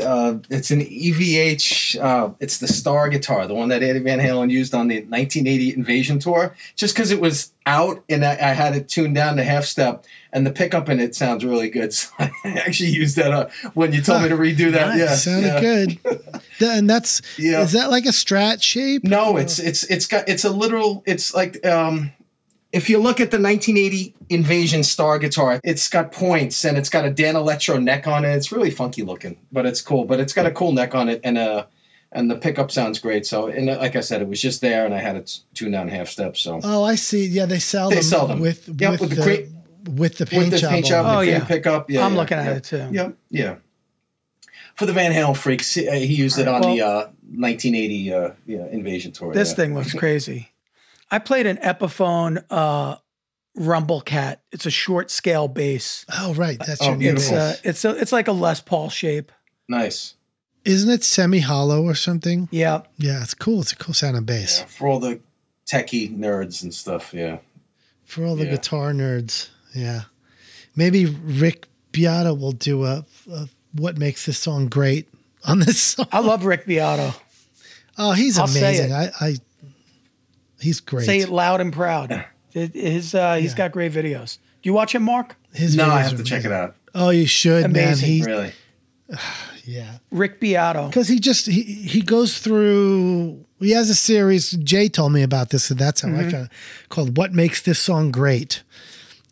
uh, 0.00 0.38
it's 0.50 0.70
an 0.70 0.80
EVH. 0.80 1.98
Uh, 2.00 2.30
it's 2.40 2.58
the 2.58 2.68
Star 2.68 3.08
guitar, 3.08 3.46
the 3.46 3.54
one 3.54 3.68
that 3.70 3.82
Eddie 3.82 4.00
Van 4.00 4.18
Halen 4.18 4.50
used 4.50 4.74
on 4.74 4.88
the 4.88 4.96
1980 4.96 5.74
Invasion 5.74 6.18
tour. 6.18 6.54
Just 6.74 6.94
because 6.94 7.10
it 7.10 7.20
was 7.20 7.52
out 7.66 8.04
and 8.08 8.24
I, 8.24 8.32
I 8.32 8.52
had 8.52 8.76
it 8.76 8.88
tuned 8.88 9.14
down 9.14 9.36
to 9.36 9.44
half 9.44 9.64
step, 9.64 10.04
and 10.32 10.46
the 10.46 10.52
pickup 10.52 10.88
in 10.88 11.00
it 11.00 11.14
sounds 11.14 11.44
really 11.44 11.70
good. 11.70 11.92
So 11.96 12.10
I 12.18 12.30
actually 12.44 12.90
used 12.90 13.16
that 13.16 13.32
uh, 13.32 13.48
when 13.74 13.92
you 13.92 14.02
told 14.02 14.22
me 14.22 14.28
to 14.28 14.36
redo 14.36 14.70
that. 14.72 14.96
Yeah, 14.96 15.14
Sounded 15.14 15.46
yeah. 15.48 15.60
good. 15.60 16.20
And 16.60 16.88
that's 16.88 17.20
Yeah. 17.38 17.62
is 17.62 17.72
that 17.72 17.90
like 17.90 18.06
a 18.06 18.10
strat 18.10 18.62
shape? 18.62 19.04
No, 19.04 19.36
it's 19.36 19.58
it's 19.58 19.84
it's 19.84 20.06
got 20.06 20.28
it's 20.28 20.44
a 20.44 20.50
literal. 20.50 21.02
It's 21.06 21.34
like 21.34 21.64
um, 21.66 22.12
if 22.76 22.90
you 22.90 22.98
look 22.98 23.20
at 23.20 23.30
the 23.30 23.40
1980 23.40 24.14
Invasion 24.28 24.84
Star 24.84 25.18
guitar, 25.18 25.60
it's 25.64 25.88
got 25.88 26.12
points 26.12 26.64
and 26.64 26.76
it's 26.76 26.88
got 26.90 27.04
a 27.06 27.10
Danelectro 27.10 27.82
neck 27.82 28.06
on 28.06 28.24
it. 28.24 28.34
It's 28.36 28.52
really 28.52 28.70
funky 28.70 29.02
looking, 29.02 29.36
but 29.50 29.64
it's 29.66 29.80
cool. 29.80 30.04
But 30.04 30.20
it's 30.20 30.32
got 30.34 30.46
a 30.46 30.50
cool 30.50 30.72
neck 30.72 30.94
on 30.94 31.08
it 31.08 31.20
and 31.24 31.38
uh 31.38 31.66
and 32.12 32.30
the 32.30 32.36
pickup 32.36 32.70
sounds 32.70 32.98
great. 32.98 33.26
So 33.26 33.46
and 33.48 33.68
uh, 33.70 33.78
like 33.78 33.96
I 33.96 34.00
said, 34.00 34.20
it 34.22 34.28
was 34.28 34.40
just 34.42 34.60
there 34.60 34.84
and 34.84 34.94
I 34.94 34.98
had 34.98 35.16
it 35.16 35.38
tuned 35.54 35.72
down 35.72 35.88
half 35.88 36.08
steps. 36.08 36.40
So 36.40 36.60
Oh, 36.62 36.84
I 36.84 36.94
see. 36.96 37.26
Yeah, 37.26 37.46
they 37.46 37.58
sell 37.58 37.88
They 37.88 37.96
them, 37.96 38.04
sell 38.04 38.26
them. 38.26 38.40
with 38.40 38.68
Yep, 38.68 38.90
with, 38.92 39.00
with 39.00 39.10
the 39.10 39.16
the, 39.16 39.22
great- 39.22 39.48
with 39.90 40.18
the 40.18 40.26
paint 40.26 40.42
with 40.44 40.50
the 40.52 40.58
job. 40.58 40.70
paint 40.70 40.84
on 40.86 40.90
job. 40.90 41.06
Oh, 41.06 41.20
the 41.20 41.26
yeah. 41.30 41.44
pickup. 41.44 41.90
Yeah, 41.90 42.04
I'm 42.04 42.12
yeah, 42.12 42.18
looking 42.18 42.38
at 42.38 42.46
yeah. 42.46 42.56
it 42.56 42.64
too. 42.64 42.88
Yep, 42.92 43.16
yeah. 43.30 43.54
For 44.74 44.84
the 44.84 44.92
Van 44.92 45.12
Halen 45.12 45.36
freaks, 45.36 45.72
he, 45.74 45.88
uh, 45.88 45.92
he 45.94 46.14
used 46.14 46.38
it 46.38 46.46
on 46.48 46.60
Well- 46.60 46.74
the 46.74 46.82
uh, 46.82 47.00
1980 47.30 48.12
uh, 48.12 48.30
yeah, 48.46 48.66
Invasion 48.70 49.12
tour. 49.12 49.32
This 49.32 49.50
yeah. 49.50 49.54
thing 49.56 49.74
looks 49.74 49.94
crazy. 49.94 50.50
I 51.10 51.18
played 51.18 51.46
an 51.46 51.56
Epiphone 51.58 52.44
uh, 52.50 52.96
Rumblekat. 53.58 54.38
It's 54.52 54.66
a 54.66 54.70
short 54.70 55.10
scale 55.10 55.48
bass. 55.48 56.04
Oh, 56.12 56.34
right. 56.34 56.58
That's 56.58 56.82
Oh, 56.82 56.88
your 56.88 56.96
new 56.96 57.12
It's 57.12 57.28
beautiful. 57.28 57.36
bass. 57.36 57.56
uh, 57.58 57.60
it's 57.64 57.84
a, 57.84 57.90
it's 58.00 58.12
like 58.12 58.28
a 58.28 58.32
Les 58.32 58.60
Paul 58.60 58.88
shape. 58.90 59.32
nice. 59.68 60.14
Isn't 60.64 60.90
it 60.90 61.04
semi 61.04 61.38
hollow 61.38 61.84
or 61.84 61.94
something? 61.94 62.48
Yeah. 62.50 62.80
Yeah, 62.96 63.22
it's 63.22 63.34
cool. 63.34 63.60
It's 63.60 63.70
a 63.70 63.76
cool 63.76 63.94
sounding 63.94 64.24
bass. 64.24 64.58
Yeah, 64.58 64.66
for 64.66 64.88
all 64.88 64.98
the 64.98 65.20
techie 65.64 66.12
nerds 66.12 66.64
and 66.64 66.74
stuff. 66.74 67.14
Yeah. 67.14 67.38
For 68.04 68.24
all 68.24 68.34
the 68.34 68.46
Yeah. 68.46 68.50
guitar 68.50 68.90
nerds. 68.92 69.48
Yeah. 69.76 70.02
Maybe 70.74 71.06
Rick 71.06 71.68
Beato 71.92 72.34
will 72.34 72.50
do 72.50 72.84
a, 72.84 73.04
a 73.30 73.48
what 73.74 73.96
makes 73.96 74.26
this 74.26 74.38
song 74.40 74.66
great 74.66 75.06
on 75.44 75.60
this 75.60 75.80
song. 75.94 76.08
I 76.10 76.18
love 76.18 76.44
Rick 76.44 76.66
Beato. 76.66 77.14
Oh, 77.96 78.10
he's 78.10 78.36
I'll 78.36 78.48
say 78.48 78.58
amazing. 78.58 78.90
it. 78.90 79.12
I, 79.20 79.24
I 79.24 79.36
he's 80.66 80.80
great. 80.80 81.06
Say 81.06 81.18
it 81.20 81.28
loud 81.28 81.60
and 81.60 81.72
proud. 81.72 82.24
It- 82.54 82.74
His 82.74 83.14
uh, 83.14 83.34
he's 83.36 83.52
Yeah. 83.52 83.56
got 83.58 83.72
great 83.72 83.92
videos. 83.92 84.38
Do 84.62 84.68
you 84.68 84.72
watch 84.72 84.94
him, 84.94 85.02
Mark? 85.02 85.36
His 85.52 85.76
No, 85.76 85.84
I 85.84 85.88
videos 85.88 86.02
have 86.04 86.12
are 86.14 86.16
to 86.16 86.22
check 86.24 86.44
it 86.44 86.46
amazing. 86.46 86.52
out. 86.62 86.74
Oh, 86.94 87.10
you 87.10 87.26
should, 87.26 87.64
Amazing. 87.66 88.08
man. 88.08 88.18
He, 88.18 88.24
Really. 88.24 88.52
yeah. 89.64 89.98
Rick 90.10 90.40
Beato. 90.40 90.86
because 90.88 91.08
he 91.08 91.18
just 91.20 91.46
he, 91.46 91.62
he 91.62 92.00
goes 92.00 92.38
through 92.38 93.44
he 93.60 93.70
has 93.72 93.90
a 93.90 93.94
series 93.94 94.50
jay 94.52 94.88
told 94.88 95.12
me 95.12 95.22
about 95.22 95.50
this 95.50 95.70
and 95.70 95.78
that's 95.78 96.00
how 96.02 96.08
i 96.08 96.22
found 96.30 96.34
it 96.34 96.50
called 96.88 97.16
what 97.16 97.32
makes 97.32 97.62
this 97.62 97.78
song 97.78 98.10
great 98.10 98.62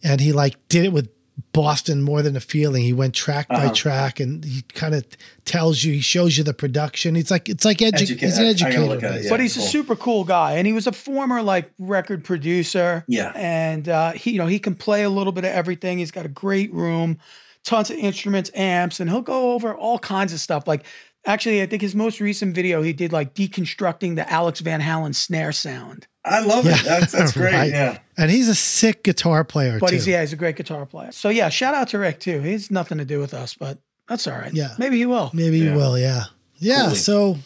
and 0.03 0.21
he 0.21 0.33
like 0.33 0.57
did 0.69 0.85
it 0.85 0.93
with 0.93 1.09
boston 1.53 2.01
more 2.03 2.23
than 2.23 2.37
a 2.37 2.41
feeling 2.41 2.85
he 2.85 2.93
went 2.93 3.13
track 3.15 3.49
by 3.49 3.65
Uh-huh. 3.67 3.75
track 3.75 4.21
and 4.21 4.45
he 4.45 4.63
kind 4.75 4.95
of 4.95 5.05
tells 5.45 5.83
you 5.83 5.93
he 5.95 6.01
shows 6.01 6.39
you 6.39 6.45
the 6.45 6.55
production 6.55 7.17
it's 7.17 7.31
like 7.31 7.49
it's 7.49 7.65
like 7.65 7.79
edu- 7.79 7.95
Educate- 8.03 8.21
he's 8.27 8.39
an 8.39 8.45
I- 8.45 8.49
I 8.51 8.53
gotta 8.55 8.65
educator 8.77 9.07
it, 9.17 9.25
yeah. 9.25 9.31
but 9.31 9.41
he's 9.41 9.57
a 9.57 9.61
super 9.61 9.97
cool 9.97 10.23
guy, 10.25 10.53
and 10.55 10.67
he 10.67 10.73
was 10.73 10.87
a 10.87 10.93
former 10.93 11.43
like 11.43 11.71
record 11.79 12.23
producer. 12.25 13.05
Yeah. 13.09 13.33
and 13.35 13.89
uh, 13.89 14.13
he, 14.13 14.33
you 14.33 14.39
know, 14.39 14.47
he 14.47 14.59
can 14.59 14.75
play 14.75 15.03
a 15.03 15.11
little 15.11 15.33
bit 15.33 15.45
of 15.45 15.51
everything. 15.51 15.99
He's 15.99 16.11
got 16.13 16.25
a 16.25 16.29
great 16.29 16.73
room, 16.73 17.19
tons 17.65 17.91
of 17.91 17.97
instruments, 17.99 18.51
amps, 18.55 19.01
and 19.01 19.11
he'll 19.11 19.21
go 19.23 19.53
over 19.55 19.75
all 19.75 19.99
kinds 19.99 20.33
of 20.33 20.39
stuff. 20.41 20.69
Like 20.69 20.85
Actually, 21.27 21.63
I 21.63 21.67
think 21.67 21.81
his 21.83 21.95
most 21.95 22.21
recent 22.21 22.55
video, 22.55 22.83
he 22.83 22.93
did 22.93 23.13
like 23.13 23.35
deconstructing 23.35 24.17
the 24.17 24.31
Alex 24.31 24.61
Van 24.61 24.81
Halen 24.83 25.15
snare 25.15 25.53
sound. 25.53 26.07
I 26.25 26.41
love 26.41 26.65
Yeah, 26.67 26.77
it. 26.79 26.85
That's 26.85 27.13
that's 27.13 27.33
great. 27.37 27.53
right. 27.55 27.71
Yeah. 27.71 27.99
And 28.19 28.31
he's 28.31 28.49
a 28.49 28.55
sick 28.55 29.03
guitar 29.05 29.43
player 29.45 29.79
But 29.79 29.89
too. 29.89 29.95
he's 29.97 30.07
yeah, 30.07 30.21
he's 30.21 30.33
a 30.33 30.37
great 30.37 30.57
guitar 30.57 30.85
player. 30.87 31.13
So 31.13 31.29
yeah, 31.31 31.49
shout 31.49 31.75
out 31.75 31.89
to 31.89 31.99
Rick 31.99 32.21
too. 32.21 32.41
He's 32.41 32.71
nothing 32.71 32.99
to 32.99 33.05
do 33.05 33.19
with 33.21 33.33
us, 33.35 33.55
but 33.55 33.79
that's 34.09 34.27
all 34.27 34.37
right. 34.39 34.53
Yeah. 34.53 34.75
maybe 34.79 34.99
he 34.99 35.07
will. 35.07 35.31
Maybe 35.33 35.59
Yeah. 35.59 35.71
you 35.73 35.77
will, 35.77 35.99
yeah. 35.99 36.25
Yeah. 36.59 36.87
Cool. 36.89 36.95
So 36.97 37.39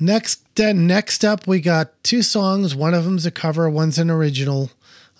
next 0.00 0.42
then 0.56 0.86
next 0.86 1.24
up 1.24 1.46
we 1.46 1.60
got 1.60 1.92
two 2.02 2.22
songs. 2.22 2.74
One 2.74 2.94
of 2.94 3.04
them's 3.04 3.26
a 3.26 3.30
cover, 3.30 3.68
one's 3.70 3.98
an 3.98 4.10
original. 4.10 4.70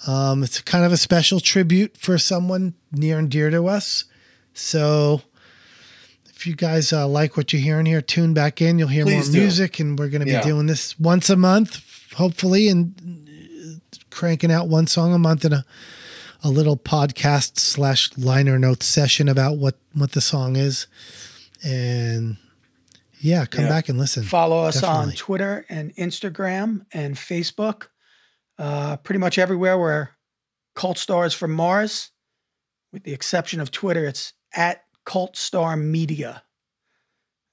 Um, 0.07 0.43
it's 0.43 0.61
kind 0.61 0.85
of 0.85 0.93
a 0.93 0.97
special 0.97 1.41
tribute 1.41 1.97
for 1.97 2.19
someone 2.19 2.75
near 2.93 3.19
and 3.19 3.31
dear 3.31 3.51
to 3.51 3.67
us. 3.69 4.05
So 4.53 5.23
if 6.37 6.47
you 6.47 6.55
guys 6.55 6.93
uh, 6.93 7.09
like 7.09 7.37
what 7.37 7.53
you're 7.53 7.63
hearing 7.63 7.87
here, 7.87 8.01
tune 8.03 8.35
back 8.35 8.61
in. 8.61 8.79
You'll 8.79 8.89
hear 8.89 9.05
Please 9.05 9.29
more 9.29 9.35
do. 9.37 9.41
music, 9.41 9.81
and 9.81 9.99
we're 9.99 10.09
going 10.09 10.21
to 10.21 10.27
be 10.27 10.33
Yeah. 10.33 10.43
doing 10.43 10.67
this 10.67 10.99
once 11.01 11.31
a 11.31 11.37
month, 11.37 11.83
hopefully, 12.15 12.69
and 12.69 12.95
uh, 13.91 13.97
cranking 14.11 14.53
out 14.53 14.69
one 14.69 14.87
song 14.87 15.13
a 15.15 15.19
month 15.19 15.45
and 15.45 15.55
a 15.55 15.65
a 16.45 16.51
little 16.51 16.77
podcast 16.77 17.59
slash 17.59 18.11
liner 18.19 18.59
notes 18.59 18.87
session 18.87 19.29
about 19.29 19.57
what 19.57 19.77
what 19.95 20.13
the 20.13 20.21
song 20.21 20.55
is, 20.57 20.87
and 21.65 22.37
yeah, 23.21 23.47
come 23.47 23.65
Yeah. 23.65 23.71
back 23.71 23.89
and 23.89 23.99
listen. 23.99 24.23
Follow 24.23 24.63
us 24.65 24.83
on 24.83 25.13
Twitter 25.13 25.65
and 25.71 25.95
Instagram 25.97 26.85
and 26.93 27.17
Facebook. 27.17 27.85
Uh, 28.59 28.97
pretty 28.99 29.19
much 29.19 29.39
everywhere 29.39 29.79
we're 29.79 30.11
Cult 30.75 30.99
Stars 30.99 31.33
from 31.35 31.53
Mars, 31.53 32.11
with 32.93 33.05
the 33.05 33.13
exception 33.15 33.59
of 33.61 33.71
Twitter. 33.71 34.05
It's 34.07 34.35
at 34.55 34.83
Cult 35.07 35.37
Star 35.37 35.75
Media, 35.77 36.43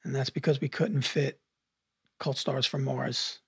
and 0.04 0.14
that's 0.14 0.30
because 0.30 0.60
we 0.60 0.68
couldn't 0.68 1.04
fit 1.04 1.40
Cult 2.20 2.38
Stars 2.38 2.66
from 2.66 2.84
Mars. 2.84 3.40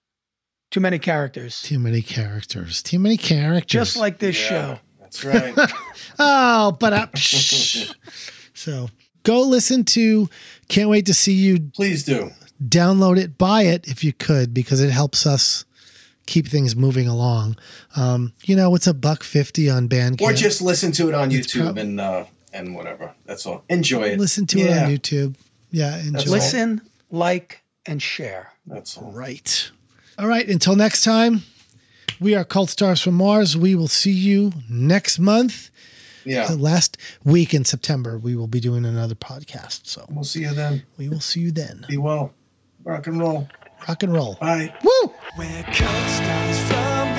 Too 0.71 0.79
many 0.79 0.97
characters, 0.99 1.61
Too 1.61 1.79
many 1.79 2.01
characters. 2.01 2.81
Too 2.81 2.99
many 2.99 3.17
characters. 3.17 3.71
just 3.71 3.97
like 3.97 4.19
this 4.19 4.39
Yeah. 4.39 4.47
show. 4.49 4.79
That's 4.99 5.23
right. 5.25 5.53
oh, 6.19 6.71
but 6.79 6.93
up. 6.93 7.17
so 8.53 8.89
go 9.23 9.41
listen 9.41 9.83
to. 9.85 10.29
Can't 10.67 10.89
wait 10.89 11.05
to 11.05 11.13
see 11.13 11.33
you 11.33 11.59
Please 11.75 12.03
do. 12.03 12.31
download 12.63 13.17
it, 13.17 13.37
buy 13.37 13.63
it 13.63 13.87
if 13.87 14.03
you 14.03 14.13
could, 14.13 14.53
because 14.53 14.81
it 14.81 14.89
helps 14.91 15.25
us 15.25 15.65
keep 16.25 16.47
things 16.47 16.75
moving 16.75 17.07
along. 17.07 17.55
Um, 17.95 18.33
you 18.45 18.55
know, 18.55 18.73
it's 18.75 18.87
a 18.87 18.93
buck 18.93 19.23
fifty 19.23 19.69
on 19.69 19.87
Bandcamp. 19.87 20.21
Or 20.21 20.33
just 20.33 20.61
listen 20.61 20.91
to 20.93 21.07
it 21.09 21.13
on 21.15 21.31
It's 21.31 21.47
YouTube 21.55 21.63
prob- 21.65 21.77
and 21.77 21.99
uh 22.01 22.25
and 22.55 22.73
whatever. 22.75 23.13
That's 23.25 23.45
all. 23.45 23.63
Enjoy 23.69 24.03
it. 24.03 24.19
listen 24.19 24.47
to 24.47 24.59
it 24.59 24.71
on 24.71 24.89
YouTube. 24.89 25.35
Yeah, 25.71 25.97
enjoy. 25.99 26.11
That's 26.11 26.23
it. 26.25 26.27
all. 26.29 26.33
Listen, 26.35 26.81
like, 27.11 27.63
and 27.85 28.01
share. 28.01 28.53
That's 28.65 28.97
all. 28.97 29.11
Right. 29.11 29.71
All 30.17 30.27
right. 30.27 30.47
Until 30.47 30.75
next 30.75 31.03
time, 31.03 31.43
we 32.19 32.33
are 32.33 32.43
Cult 32.45 32.69
Stars 32.69 33.01
from 33.01 33.15
Mars. 33.15 33.55
We 33.57 33.75
will 33.75 33.89
see 33.89 34.11
you 34.11 34.53
next 34.69 35.19
month. 35.19 35.69
Yeah. 36.23 36.47
The 36.47 36.55
last 36.57 36.97
week 37.23 37.53
in 37.53 37.65
September, 37.65 38.17
we 38.17 38.35
will 38.35 38.47
be 38.47 38.59
doing 38.59 38.85
another 38.85 39.13
podcast. 39.13 39.81
So 39.85 40.05
We'll 40.09 40.23
see 40.23 40.41
you 40.41 40.53
then. 40.55 40.83
we 40.97 41.07
will 41.09 41.19
see 41.19 41.41
you 41.41 41.51
then. 41.51 41.85
Be 41.87 41.97
well. 41.97 42.33
Rock 42.83 43.05
and 43.07 43.19
roll. 43.19 43.47
Rock 43.87 44.01
and 44.01 44.11
roll. 44.13 44.35
Bye. 44.41 44.73
Woo! 44.83 45.13
Where 45.35 45.63
cult 45.63 46.09
stars 46.09 46.59
from 46.67 47.09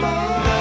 Mars. 0.00 0.53